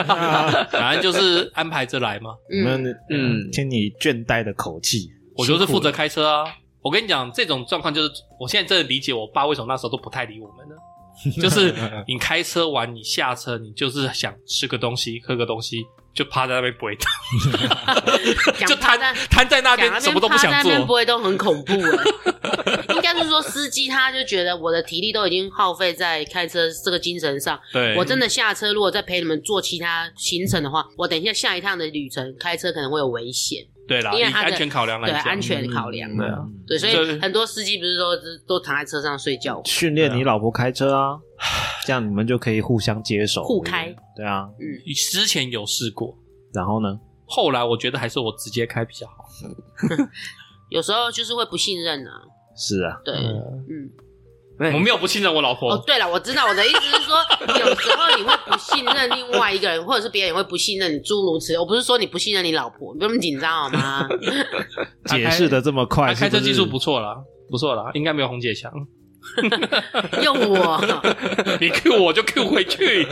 [0.72, 2.30] 反正就是安排着来嘛。
[2.50, 2.82] 嗯。
[3.10, 6.44] 嗯，听你倦怠的口气，我就是负责开车啊。
[6.82, 10.76] 我跟你讲，这种状况就是，我现在真的理解我爸为什么那时候都不太理我们了。
[11.42, 11.74] 就是
[12.06, 17.06] 你开车完，你下车，你就是想吃个东西，喝个东西，就趴在那边不会动，
[18.66, 18.96] 就瘫
[19.28, 20.96] 瘫在那边，什么都不想趴在那边不做。
[20.96, 22.84] 会都很恐怖哎。
[22.94, 36.24] 应该是说司机他就觉得我的体力都已经耗费在开车这个精神上，对，我真的下车如果再陪你们做其他行程的话，我等一下下一趟的旅程开车可能会有危险，对啦，以因为他的安全考量来讲，对安全考量嘛。
[36.24, 38.14] 对啊，对，所就是以很多司机不是说
[38.46, 41.18] 都躺在车上睡觉，训练你老婆开车啊，
[41.86, 43.92] 这样你们就可以互相接手，互开。
[44.14, 44.78] 对啊，嗯，
[45.10, 46.16] 之前有试过，
[46.52, 47.00] 然后呢？
[47.24, 49.24] 后来我觉得还是我直接开比较好。
[50.70, 52.22] 有时候就是会不信任啊。
[52.56, 53.90] 是啊，对，嗯嗯，
[54.58, 57.16] 我没有不信任我老婆，哦，对了，我知道我的意思是说，
[57.60, 61.58] 有时候你会不信任另外一个人，或者是别人也会不信任你，诸如此类。
[61.58, 64.08] 我不是说你不信任你老婆，你不用紧张好吗？
[65.06, 67.16] 解释的这么他快，开车技术不错啦，
[67.48, 68.72] 不错啦，应该没有红姐强。
[70.22, 70.80] 用我。
[71.60, 73.04] 你 Q 我就 Q 回去。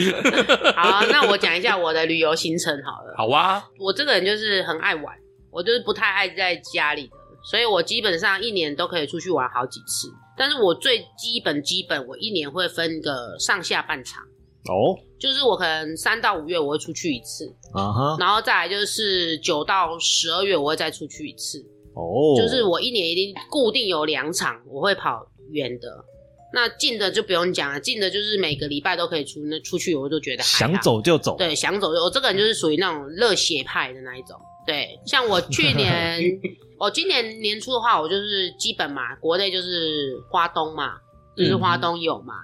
[0.75, 3.15] 好，那我讲一下我的旅游行程好了。
[3.17, 5.15] 好啊，我这个人就是很爱玩，
[5.51, 7.13] 我就是不太爱在家里的，
[7.51, 10.09] 所以我基本上一年都可以出去玩好几次。
[10.37, 14.23] 但是我最基本基本，我一年会分个上下半场，
[14.69, 21.59] 哦，就是我可能三到五月我会出去一次，啊哈，然后再来就是九到十二月我会再出去一次，
[21.95, 26.05] 哦，就是我一年一定固定有两场我会跑远的。
[26.53, 34.41] 那近的就不用讲了，近的就是每个礼拜都可以出，那出去我就觉得还想走就走，对，想走就我这个人就是属于那种热血派的那一种。
[34.67, 36.21] 对，像我去 年，
[36.79, 40.95] 我今年年初的话，我就是基本嘛，国内就是花东嘛，
[41.37, 42.35] 就是花东有嘛，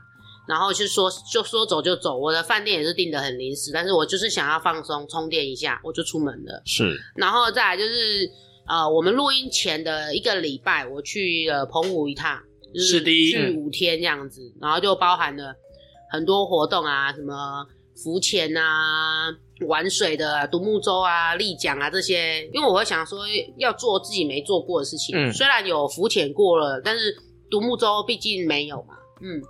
[0.49, 6.63] 然后就说就说走就走，我的饭店也是订的很临时，但是我就是想要放松充电一下，我就出门了。
[6.65, 8.31] 是然后再来就是
[8.69, 12.41] 呃，我们录音前的一个礼拜，我去了澎湖一趟，
[12.73, 15.55] 就是的去五天这样子，然后就包含了
[16.13, 17.67] 很多活动啊，什么
[18.03, 19.31] 浮潜啊、
[19.67, 23.21] 玩水的啊独木舟啊、立桨啊这些，因为我会想说
[23.57, 27.15] 要做自己没做过的事情，嗯虽然有浮潜过了，但是
[27.51, 29.41] 独木舟毕竟没有嘛，嗯，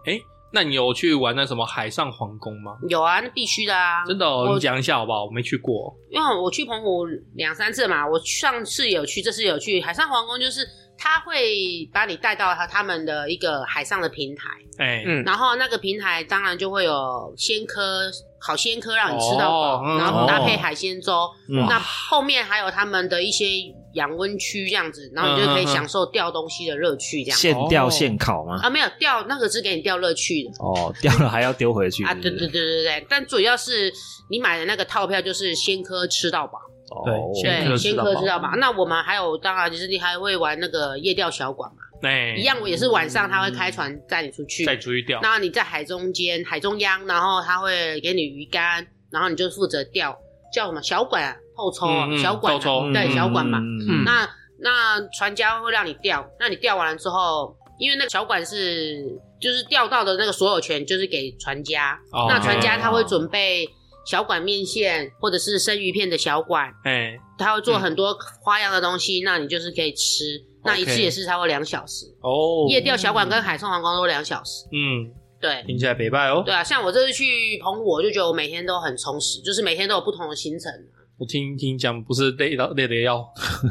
[0.54, 2.76] 那你有去玩那什么海上皇宫吗？
[2.86, 5.24] 有啊，那必须的啊，真的、哦，我你讲一下好不好？
[5.24, 5.96] 我没去过。
[6.10, 10.60] 因为我去澎湖两三次嘛，我上次有去，这次有去海上皇宫，就是
[10.98, 18.10] 他会把你带到他他们的一个海上的平台，哎、嗯然后那个平台当然就会有先科
[18.42, 23.46] 烤鲜科让你吃到饱，然后搭配海鲜粥，嗯那后面还有他们的一些
[23.94, 27.38] 养温区这样子，然后你就可以享受钓东西的乐趣这样。
[27.38, 28.58] 现钓现烤吗？
[28.62, 30.50] 啊，没有钓那个是给你钓乐趣的。
[30.58, 33.92] 哦，钓了还要丢回去啊，对对对对对，但主要是
[34.28, 36.58] 你买的那个套票就是鲜科吃到饱。
[37.04, 38.50] 对先先科知道吧科知道吧？
[38.58, 45.20] 那我们还有，当然就是你还会玩那个夜钓小管嘛，哎、一样，我也是晚上他会开船载你出去，再出去钓。
[45.22, 50.16] 那你在海中间、海中央，然后他会给你鱼竿，然后你就负责钓，
[50.52, 53.58] 叫什么小管啊，透抽啊，嗯嗯小管抽对，小管嘛。
[53.58, 54.28] 嗯那
[54.58, 59.02] 那船家会让你钓，那你钓完了之后，因为那个小管是
[59.40, 63.68] 就是钓到的那个所有权就是给船家，哦那船家他会准备
[64.04, 66.72] 小管面线或者是生鱼片的小管。
[66.84, 70.42] 哎、他会做很多花样的东西，那你就是可以吃。
[70.64, 72.06] 那一次也是差不多两小时。
[72.20, 74.64] 哦，夜钓小馆跟海上皇宫都两小时。
[74.70, 75.10] 嗯，
[75.40, 76.42] 对听起来北拜哦。
[76.46, 80.72] 对啊，像我这次去澎湖，我就觉得我每天都很充实，就是每天都有不同的行程，
[81.18, 83.24] 我听听讲不是累到累的要，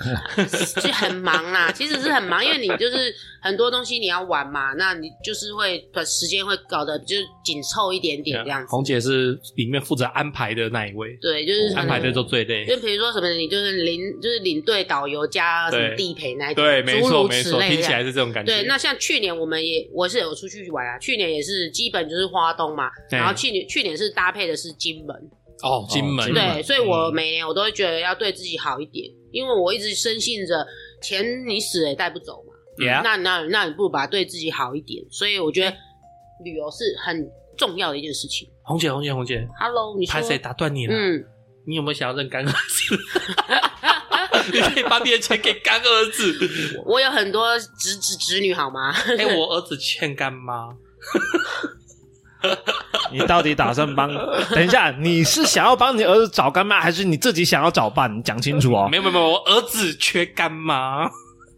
[0.81, 1.69] 就很忙啦。
[1.75, 8.67] 其实是很忙，因为你就是很多东西你要玩嘛，那你就是会把时间会搞得就是紧凑一点点这样子。
[8.69, 12.65] 红姐是里面负责安排的那一位，对，就是安排的都最累。
[12.65, 18.53] 就比如说什么，你就是领就是领队导游加什么地陪那一种，对，没诸错没错，听起来是这种感觉。
[18.53, 25.13] 对，那像去年我们也我是有出去玩啊，去年也是基本就是花东嘛，然后去年去年是搭配的是金门，
[25.63, 30.65] 哦，金门，对，所以我嗯每年我都会觉得要对自己好一点，因为我一直深信着
[31.01, 35.75] 钱你死了也带不走嘛，Yeah 那那那你不如把它对自己好一点，所以我觉得
[36.43, 38.49] 旅游是很重要的一件事情。
[38.63, 40.93] 红姐，红姐，红姐，Hello，你说拍谁打断你了？
[40.93, 41.23] 嗯，
[41.67, 42.97] 你有没有想要认干儿子？
[44.51, 46.81] 你可以把你的钱给干儿子。
[46.85, 48.91] 我有很多侄子侄女好吗？
[49.19, 50.69] 哎、我儿子欠干妈。
[53.11, 54.09] 你到底打算帮？
[54.51, 58.15] 等一下，你是想要帮你儿子找干妈，还是你自己想要找伴？
[58.17, 58.87] 你讲清楚哦。
[58.89, 61.09] 没有没有没有，我儿子缺干妈。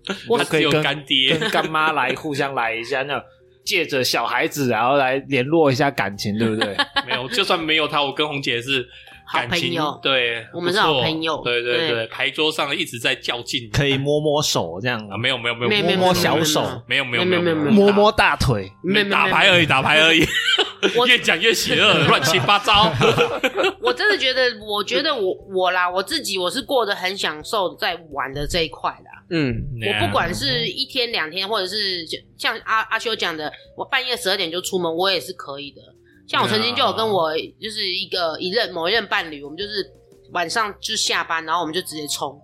[0.28, 3.24] 我他只有可以跟干爹跟干妈来互相来一下，那种
[3.64, 6.76] 借着小孩子然后来联络一下感情，对不对？
[7.08, 8.86] 没有，就算没有他，我跟红姐是
[9.34, 20.26] 感情好朋友对，我们是好朋友对对对对，牌桌上一直在较劲，可以摸摸手这样啊，没有没有没有摸摸小手，没有没有没有没有摸摸大腿，没有没有打牌而已，打牌而已，
[20.98, 22.92] 我越讲越邪恶， 乱七八糟。
[23.82, 29.36] 我真的觉得，我觉得我我啦，我自己我是过得很享受在玩的这一块的。
[29.36, 29.54] 嗯，
[29.88, 32.06] 我不管是一天两天，或者是
[32.38, 35.82] 像阿阿修讲的，我半夜十二点就出门，我也是可以的。
[36.28, 39.86] 像我曾经就有跟我就是一个一任某一任伴侣，我们就是
[40.34, 42.40] 晚上就下班，然后我们就直接冲，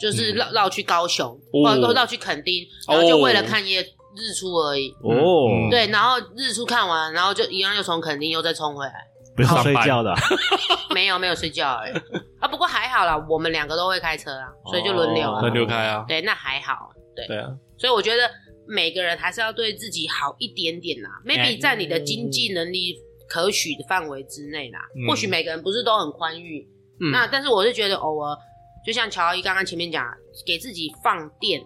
[0.00, 3.84] 就是绕绕去高雄，或者都绕去垦丁，然后就为了看夜
[4.16, 4.90] 日出而已。
[5.02, 5.70] 哦，嗯。
[5.70, 9.06] 对，然后日出看完，然后就一样又从垦丁又再冲回来。
[9.36, 10.18] 不要睡觉的啊，
[10.94, 11.92] 没有没有睡觉而已。
[12.40, 15.38] 啊，不过还好啦，我们两个都会开车啊，所以就轮流啊。
[15.38, 16.90] 哦轮流开啊，对，那还好。
[17.14, 17.48] 对，对啊，
[17.78, 18.28] 所以我觉得
[18.66, 21.10] 每个人还是要对自己好一点点啦。
[21.24, 22.96] maybe 在你的经济能力
[23.28, 25.08] 可取的范围之内啦，嗯。
[25.08, 26.68] 或许每个人不是都很宽裕。
[27.00, 27.10] 嗯。
[27.12, 28.36] 那但是我是觉得偶尔，
[28.84, 30.04] 就像乔伊刚刚前面讲，
[30.44, 31.62] 给自己放电，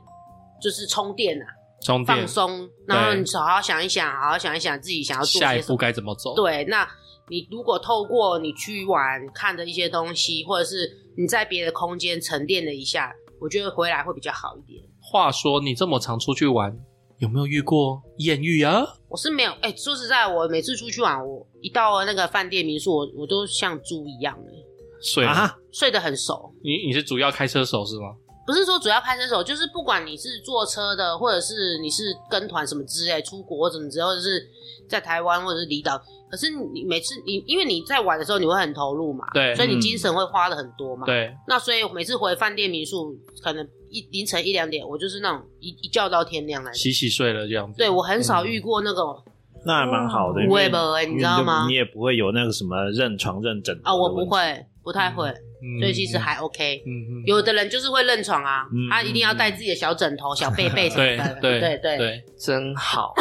[0.62, 1.46] 就是充电啊，
[1.84, 5.76] 充电，放松，然后你好好想一想，好好想一想自己想要做下一步。
[5.76, 6.34] 该怎么走？
[6.34, 6.88] 对，那
[7.28, 14.82] 你如果透过你去玩看的一些东西，或者是你在别的空间沉淀了一下，我觉得回来会比较好一点。
[15.00, 16.74] 话说你这么常出去玩，
[17.18, 18.82] 有没有遇过艳遇啊？
[19.08, 24.66] 我是没有，哎、说实在，我每次出去玩，我一到了那个饭店民宿，我我都像猪一样、欸，
[25.02, 26.52] 睡啊，睡得很熟。
[26.64, 28.16] 你你是主要开车手是吗？
[28.46, 34.46] 不是说主要拍车手，就是不管你是坐车的，或者是你是跟团什么之类，出国或什么之类，或者是
[34.88, 46.72] 在台湾或者是离岛，可是你每次你因为你在玩的时候你会很投入嘛，对所以你嗯精神会花的很多嘛，对，那所以每次回饭店民宿，可能一凌晨一两点，我就是那种一一觉到天亮来。
[46.72, 47.78] 洗洗睡了这样子。
[47.78, 49.16] 对我很少遇过那种
[49.64, 51.74] 那还蛮好的，不会不会，你知道吗你？
[51.74, 55.36] 也不会有那个什么认床认枕头啊，我不会，不太会，嗯
[55.80, 56.82] 所以其实还 OK。
[56.86, 61.38] 嗯嗯，有的人就是会认床啊嗯，他一定要带自己的小枕头、 小被被什么的。
[61.40, 63.14] 对对对，对，真好。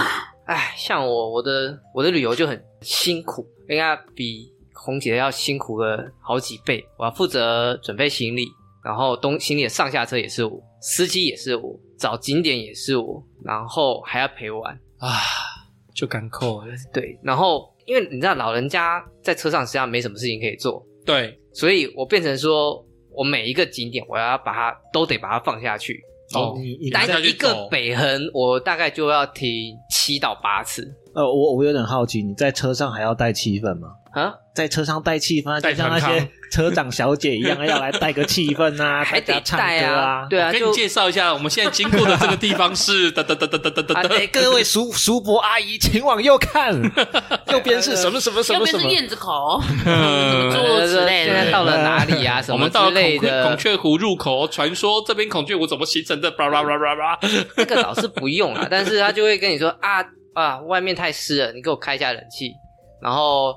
[0.45, 6.85] 哎，像我我的我的旅游就很辛苦，应该比红姐要辛苦了好几倍。
[6.97, 8.45] 我要负责准备行李，
[8.83, 14.77] 然后东行李的上下车也是我，司机也是我，找景点也是我，然后还要陪玩。
[14.97, 15.19] 啊，
[15.95, 16.67] 就赶扣了。
[16.93, 26.01] 对，然后因为你知道老人家在车上实际上没什么事情可以做，对，所以我变成说我每一个景点我要把它都得把它放下去。
[26.35, 30.83] 哦，你你单一个北横，我大概就要停七到八次。
[31.13, 33.89] 呃，我我有点好奇，你在车上还要带气氛吗？
[34.13, 46.79] 啊，在车上带气氛，带就像那些车长小姐一样，要来带个气氛啊， 还得唱带歌啊，对啊，跟就你介绍一下，我们现在经过的这个地方是 哒哒哒哒哒哒哒 各位叔叔伯阿姨，请往右看，
[47.51, 48.83] 右边是什么什么什右边么什么。
[48.83, 51.33] 是燕子口，嗯什么诸如此类的。
[51.33, 52.39] 现在到了哪里啊？
[52.39, 56.29] 什么之我们到了类孔雀孔，雀湖入口，传说这边孔雀湖怎么形成的？
[56.31, 57.19] 巴拉巴拉巴拉。
[57.55, 62.51] 那个倒是不用啊，但是他就会跟你说啊啊，外面太湿了，你给我开一下冷气，
[63.01, 63.55] 然后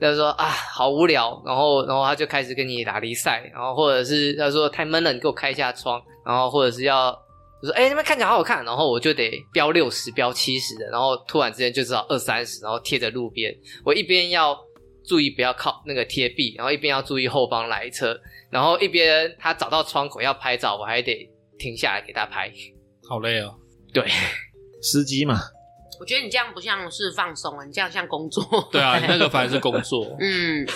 [0.00, 7.12] 他就说啊，好无聊，然后然后他就开始跟你打离赛，然后或者是他说太闷了，你给我开一下窗，然后或者是要
[7.60, 13.52] 就说哎、那边看起来好好看，然后我就得标六十标七十的，然后突然之间就知道二三十，然后贴着路边，
[13.84, 14.56] 我一边要
[15.04, 18.16] 注意不要靠那个贴壁，然后一边要注意后方来车，
[18.50, 21.28] 然后一边他找到窗口要拍照，我还得
[21.58, 22.52] 停下来给他拍，
[23.08, 23.54] 好累哦。
[23.92, 24.04] 对。
[24.80, 25.40] 司机嘛，
[26.00, 28.44] 我觉得你这样不像是放松啊，你这样像工作。
[28.70, 30.66] 对啊， 那个反而是工作，嗯，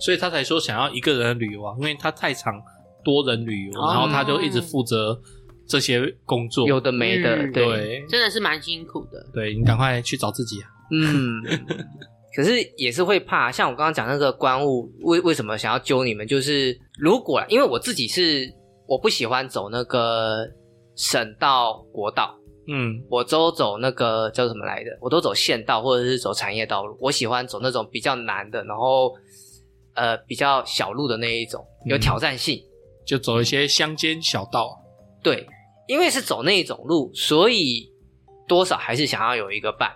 [0.00, 2.54] 所以他才说想要一个人旅游啊，因为他太常
[3.04, 5.20] 多人旅游，哦然后他就一直负责
[5.68, 6.66] 这些工作。
[6.68, 9.26] 有的没的，嗯对，对真的是蛮辛苦的。
[9.32, 10.68] 对，你赶快去找自己啊。
[10.92, 11.40] 嗯，
[12.36, 16.26] 可是也是会怕，像我刚刚讲那个观雾，为为什么想要揪你们？
[16.26, 18.52] 就是如果因为我自己是
[18.88, 20.46] 我不喜欢走那个
[20.96, 22.36] 省道、国道，
[22.66, 26.96] 嗯，我都走那个叫什么来的，我都走县道或者是走产业道路。
[27.00, 29.14] 我喜欢走那种比较难的，然后
[29.94, 32.62] 呃比较小路的那一种，有挑战性。
[33.06, 34.78] 就走一些乡间小道。
[35.22, 35.46] 对，
[35.88, 37.90] 因为是走那一种路，所以
[38.46, 39.90] 多少还是想要有一个伴。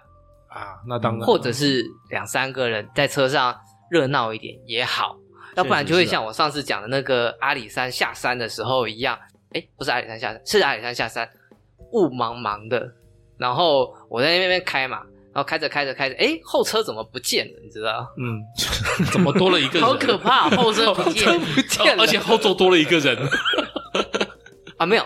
[0.48, 3.56] 啊，那当然，或者是两三个人在车上
[3.90, 5.16] 热闹一点也好，
[5.56, 9.18] 要不然就会像我上次讲的那个阿里山下山的时候一样，
[9.52, 11.28] 哎，不是阿里山下山，是阿里山下山，
[11.94, 12.92] 雾茫茫的，
[13.38, 14.98] 然后我在那边开嘛，
[15.32, 17.52] 然后开着开着开着，哎，后车怎么不见了？
[17.64, 18.06] 你知道？
[18.18, 18.42] 嗯，
[19.10, 19.82] 怎么多了一个人？
[19.82, 21.40] 好可怕，后车不见。
[21.40, 23.16] 不见了，而且后座多了一个人。
[24.76, 25.04] 啊没有，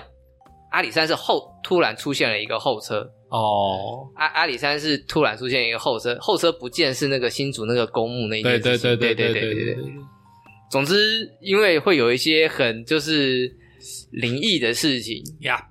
[0.73, 9.85] 阿里山是后突然出现了一个后车哦，阿阿里山是突然出现一个后车，后车不见是那个新竹那个公墓那一件事情，对对对对对对对对。
[10.71, 13.51] 总之，因为会有一些很就是
[14.11, 15.63] 灵异的事情呀。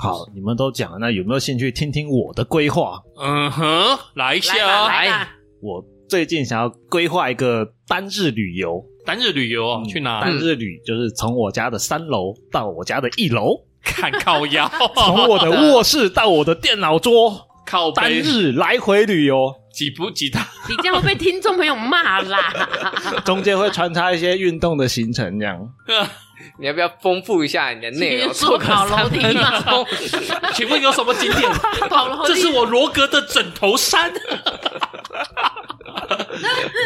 [0.00, 2.98] 好，你们都讲了，那有没有兴趣听听我的规划？
[3.20, 5.28] 嗯哼，来一下哦，来，来
[5.60, 10.22] 我最近想要规划一个单日旅游，单日旅游去哪？
[10.22, 20.48] 单日旅就是从我家的三楼到我家的一楼，看靠腰， 从我的卧室到我的电脑桌，靠单日来回旅游，几不几大？
[20.66, 22.52] 你这样会被听众朋友骂啦！
[23.24, 25.58] 中间会穿插一些运动的行程，这样。
[26.60, 28.30] 你要不要丰富一下你的内容？
[28.34, 29.62] 做跑楼梯吗？
[30.52, 31.50] 请问有什么景点？
[31.88, 32.34] 跑楼梯？
[32.34, 34.12] 这是我罗格的枕头山。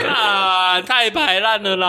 [0.09, 1.89] 啊，太排烂了啦！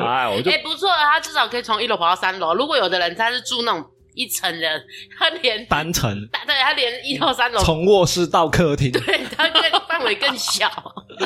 [0.00, 2.54] 哎，我就哎、欸，不错，他至少可以从一楼跑到三楼。
[2.54, 3.84] 如果有的人他是住那种
[4.14, 4.82] 一层人，
[5.18, 6.14] 他连单层，
[6.46, 10.68] 对，他连一到三楼，从卧室到客厅，对，他更范围更小。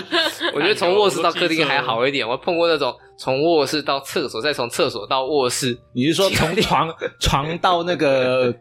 [0.55, 2.27] 我觉得从卧室到客厅还好一点。
[2.29, 5.79] 我碰过那种从卧室到厕所，再从厕所到卧室。
[5.93, 8.53] 你是说从床床到那个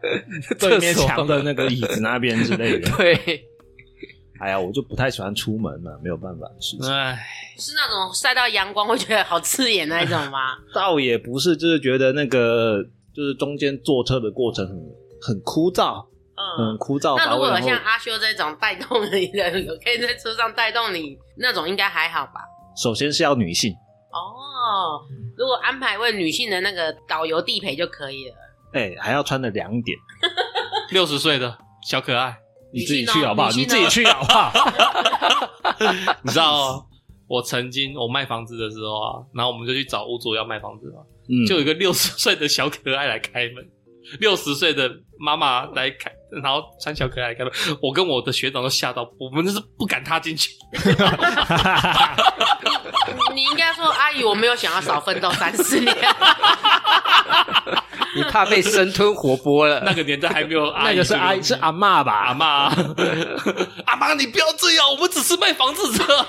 [0.60, 2.90] 对面墙的那个椅子那边之类的？
[2.98, 3.44] 对。
[4.40, 6.88] 哎呀，我就不太喜欢出门了，没有办法的事情。
[6.88, 7.18] 哎，
[7.58, 10.56] 是那种晒到阳光会觉得好刺眼那一种吗？
[10.76, 12.86] 倒也不是，就是觉得那个
[13.18, 14.78] 就是中间坐车的过程很
[15.20, 16.06] 很枯燥，
[16.36, 17.18] 嗯，很枯燥。
[17.18, 19.50] 那如果有像阿修这种带动你的，
[19.84, 22.42] 可以在车上带动你那种，应该还好吧？
[22.82, 23.74] 首先是要女性
[24.12, 25.02] 哦，
[25.36, 28.36] 如果安排为女性的那个导游地陪就可以了。
[28.74, 29.98] 哎、欸，还要穿的凉点，
[30.94, 31.58] 六十岁的
[31.90, 32.38] 小可爱。
[32.72, 33.50] 你自己去好不好？
[33.52, 34.52] 你自己去好不好？
[36.22, 36.86] 你知道，
[37.28, 43.70] 我曾经我卖房子的时候啊，然后我们就去找屋主要卖房子嘛，嗯，就有一个六十岁的小可爱来开门，
[44.20, 46.12] 六十岁的妈妈来开，
[46.42, 50.52] 然后穿小可爱来开门，我跟我的学长都吓到，我们就是不敢踏进去。
[53.34, 55.96] 你应该说，阿姨，我没有想要少奋斗三十年。
[58.16, 59.82] 你怕被生吞活剥了？
[59.86, 62.14] 那个年代还没有阿姨， 那个是阿姨，是阿妈吧？
[62.28, 62.74] 阿妈，
[63.86, 66.26] 阿妈，你不要这样，我们只是卖房子的。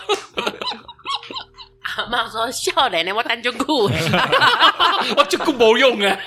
[1.96, 3.84] 阿妈说：“笑脸呢，我单就哭，
[5.16, 6.20] 我就哭没用哎。”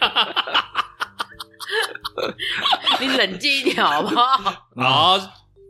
[3.00, 4.38] 你冷静一点好不好？
[4.76, 5.18] 好，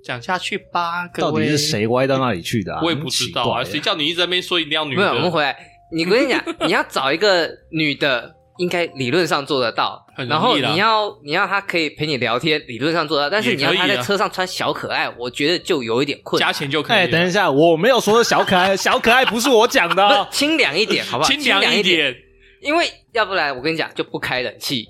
[0.04, 1.08] 讲下去吧。
[1.10, 2.80] 到底是谁歪到那里去的？
[2.82, 3.64] 我也不知道啊。
[3.64, 5.02] 谁叫你一直在那边说一定要女的？
[5.02, 5.56] 没有，我们回来。
[5.94, 8.36] 你跟你讲，你要找一个女的。
[8.58, 16.48] 应该理论上做得到，然后你要你要他可以陪你聊天，理论上做得到，但是你要他在车上穿小可爱，我觉得就有一点困难。
[16.48, 16.98] 加钱就可以。
[16.98, 21.30] 哎，等一下，我没有说小可爱，小可爱不是我讲的， 清凉一点，好不好？
[21.30, 22.16] 清凉一点，
[22.62, 24.86] 因为要不然我跟你讲就不开冷气。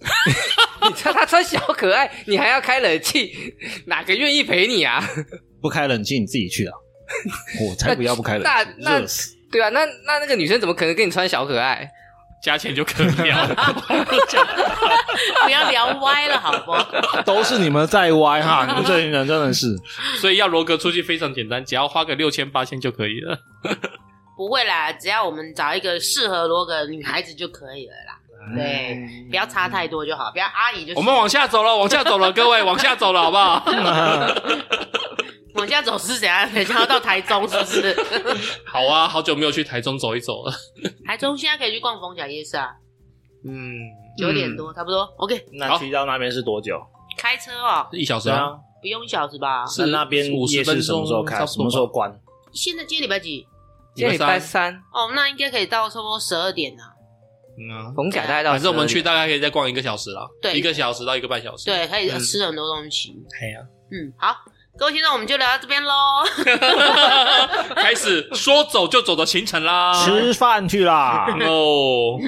[0.82, 3.32] 你看他穿小可爱，你还要开冷气，
[3.86, 5.02] 哪个愿意陪你啊？
[5.60, 6.72] 不开冷气你自己去啊！
[7.68, 9.06] 我才不要不开冷气，那那
[9.52, 11.86] 对啊，那那那个女生怎么可能跟你穿小可爱？
[12.42, 13.48] 加钱就可以了，
[15.44, 16.74] 不要聊歪了，好不？
[17.22, 19.76] 都是你们在歪哈，你们这群人真的是。
[20.20, 23.38] 所以要罗格出去非常简单，只要花个六千八千就可以了。
[24.36, 28.16] 不会啦，只要我们找一个适合罗格的女孩子就可以了啦。
[28.56, 30.94] 对，不要差太多就好，不要阿姨就。
[30.94, 33.62] 我们往下走了，往下走了，各位往下走了，好不好？
[35.54, 36.48] 往下走是怎样？
[36.52, 37.96] 等下要到台中是不是？
[38.66, 40.52] 好啊，好久没有去台中走一走了。
[41.06, 42.68] 台中现在可以去逛逢甲夜市啊。
[43.44, 43.74] 嗯，
[44.18, 45.02] 九点多、嗯、差不多。
[45.16, 46.80] OK，那去到那边是多久？
[47.16, 48.50] 开车哦，一小时啊？
[48.80, 49.66] 不用一小时吧？
[49.66, 51.44] 是那边夜市什么时候开？
[51.46, 52.10] 什么时候关？
[52.52, 53.46] 现在今天礼拜几？
[53.94, 54.74] 今天礼拜三。
[54.92, 56.94] 哦，那应该可以到差不多十二点啊。
[57.58, 60.26] 嗯啊，逢甲大概到，反正我们去大概可以再逛一个小时啦。
[60.40, 61.66] 对，一个小时到一个半小时。
[61.66, 63.12] 对，可以吃很多东西。
[63.38, 63.60] 可以啊。
[63.90, 64.36] 嗯，好。
[64.80, 65.92] 各位听众，我们就聊到这边喽。
[67.76, 71.26] 开始说走就走的行程啦，吃饭去啦。
[71.42, 72.18] 哦，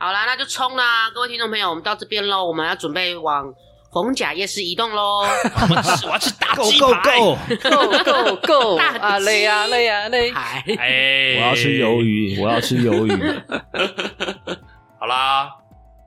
[0.00, 1.10] 好啦，那就冲啦！
[1.10, 3.44] 各位听众朋友，我们到这边喽，我们要准备往
[3.92, 5.26] 逢甲夜市移动喽。
[5.60, 7.18] 我们吃，我要吃大鸡排。
[7.18, 8.78] Go go go go！
[8.78, 10.32] 啊累啊累啊累！
[10.78, 13.42] 哎，我要吃鱿鱼，我要吃鱿鱼。
[14.98, 15.50] 好啦，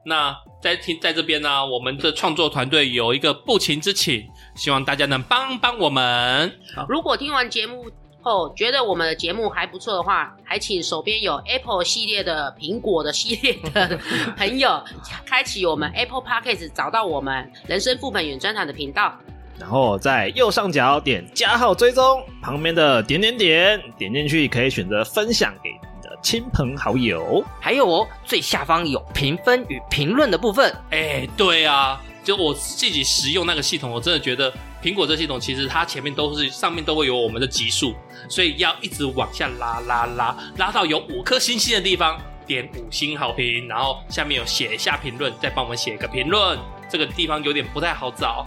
[0.08, 4.24] 那在听在这边呢，我们的创作团队有一个不情之请。
[4.56, 6.52] 希望大家能帮帮我们。
[6.90, 7.86] 如果听完节目
[8.22, 14.00] 后觉得我们的节目还不错的话，还请手边有 Apple 系列的苹果的系列的
[14.36, 14.84] 朋友，
[15.28, 19.14] 开启我们 Apple Podcast，找到我们人生副本远专场的频道，
[19.60, 27.44] 然后在右上角点加号追踪，旁边的点点点点进去可以选择分享给你的亲朋好友。
[27.62, 30.74] 还有哦，最下方有评分与评论的部分。
[30.90, 32.02] 哎，对啊。
[32.26, 34.52] 就我自己使用那个系统，我真的觉得
[34.82, 37.94] 苹果这系统其实它前面都是上面都会有我们的级数，
[38.28, 46.58] 所以要一直往下拉拉拉，拉到有五颗星星的地方，点五星好评，然后下面有写一下评论，再帮我们写一个评论。
[46.90, 48.44] 这个地方有点不太好找。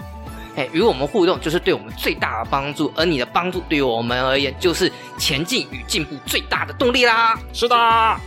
[0.58, 7.38] 哎，与我们互动就是对我们最大的帮助，而你的帮助对于我们而言就是前进与进步最大的动力啦。
[7.52, 7.76] 是的，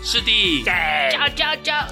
[0.01, 0.32] 是的，
[1.11, 1.82] 加加加！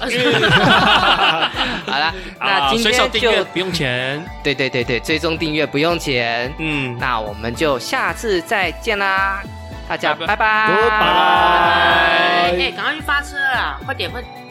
[1.84, 4.24] 好了，那今天就订阅不用钱。
[4.42, 6.50] 对对对对，追踪订阅不用钱。
[6.56, 9.42] 嗯，那我们就下次再见啦，
[9.86, 11.06] 大家拜拜，拜拜。
[12.58, 13.78] 哎，赶快去发车啊！
[13.84, 14.49] 快点，快点。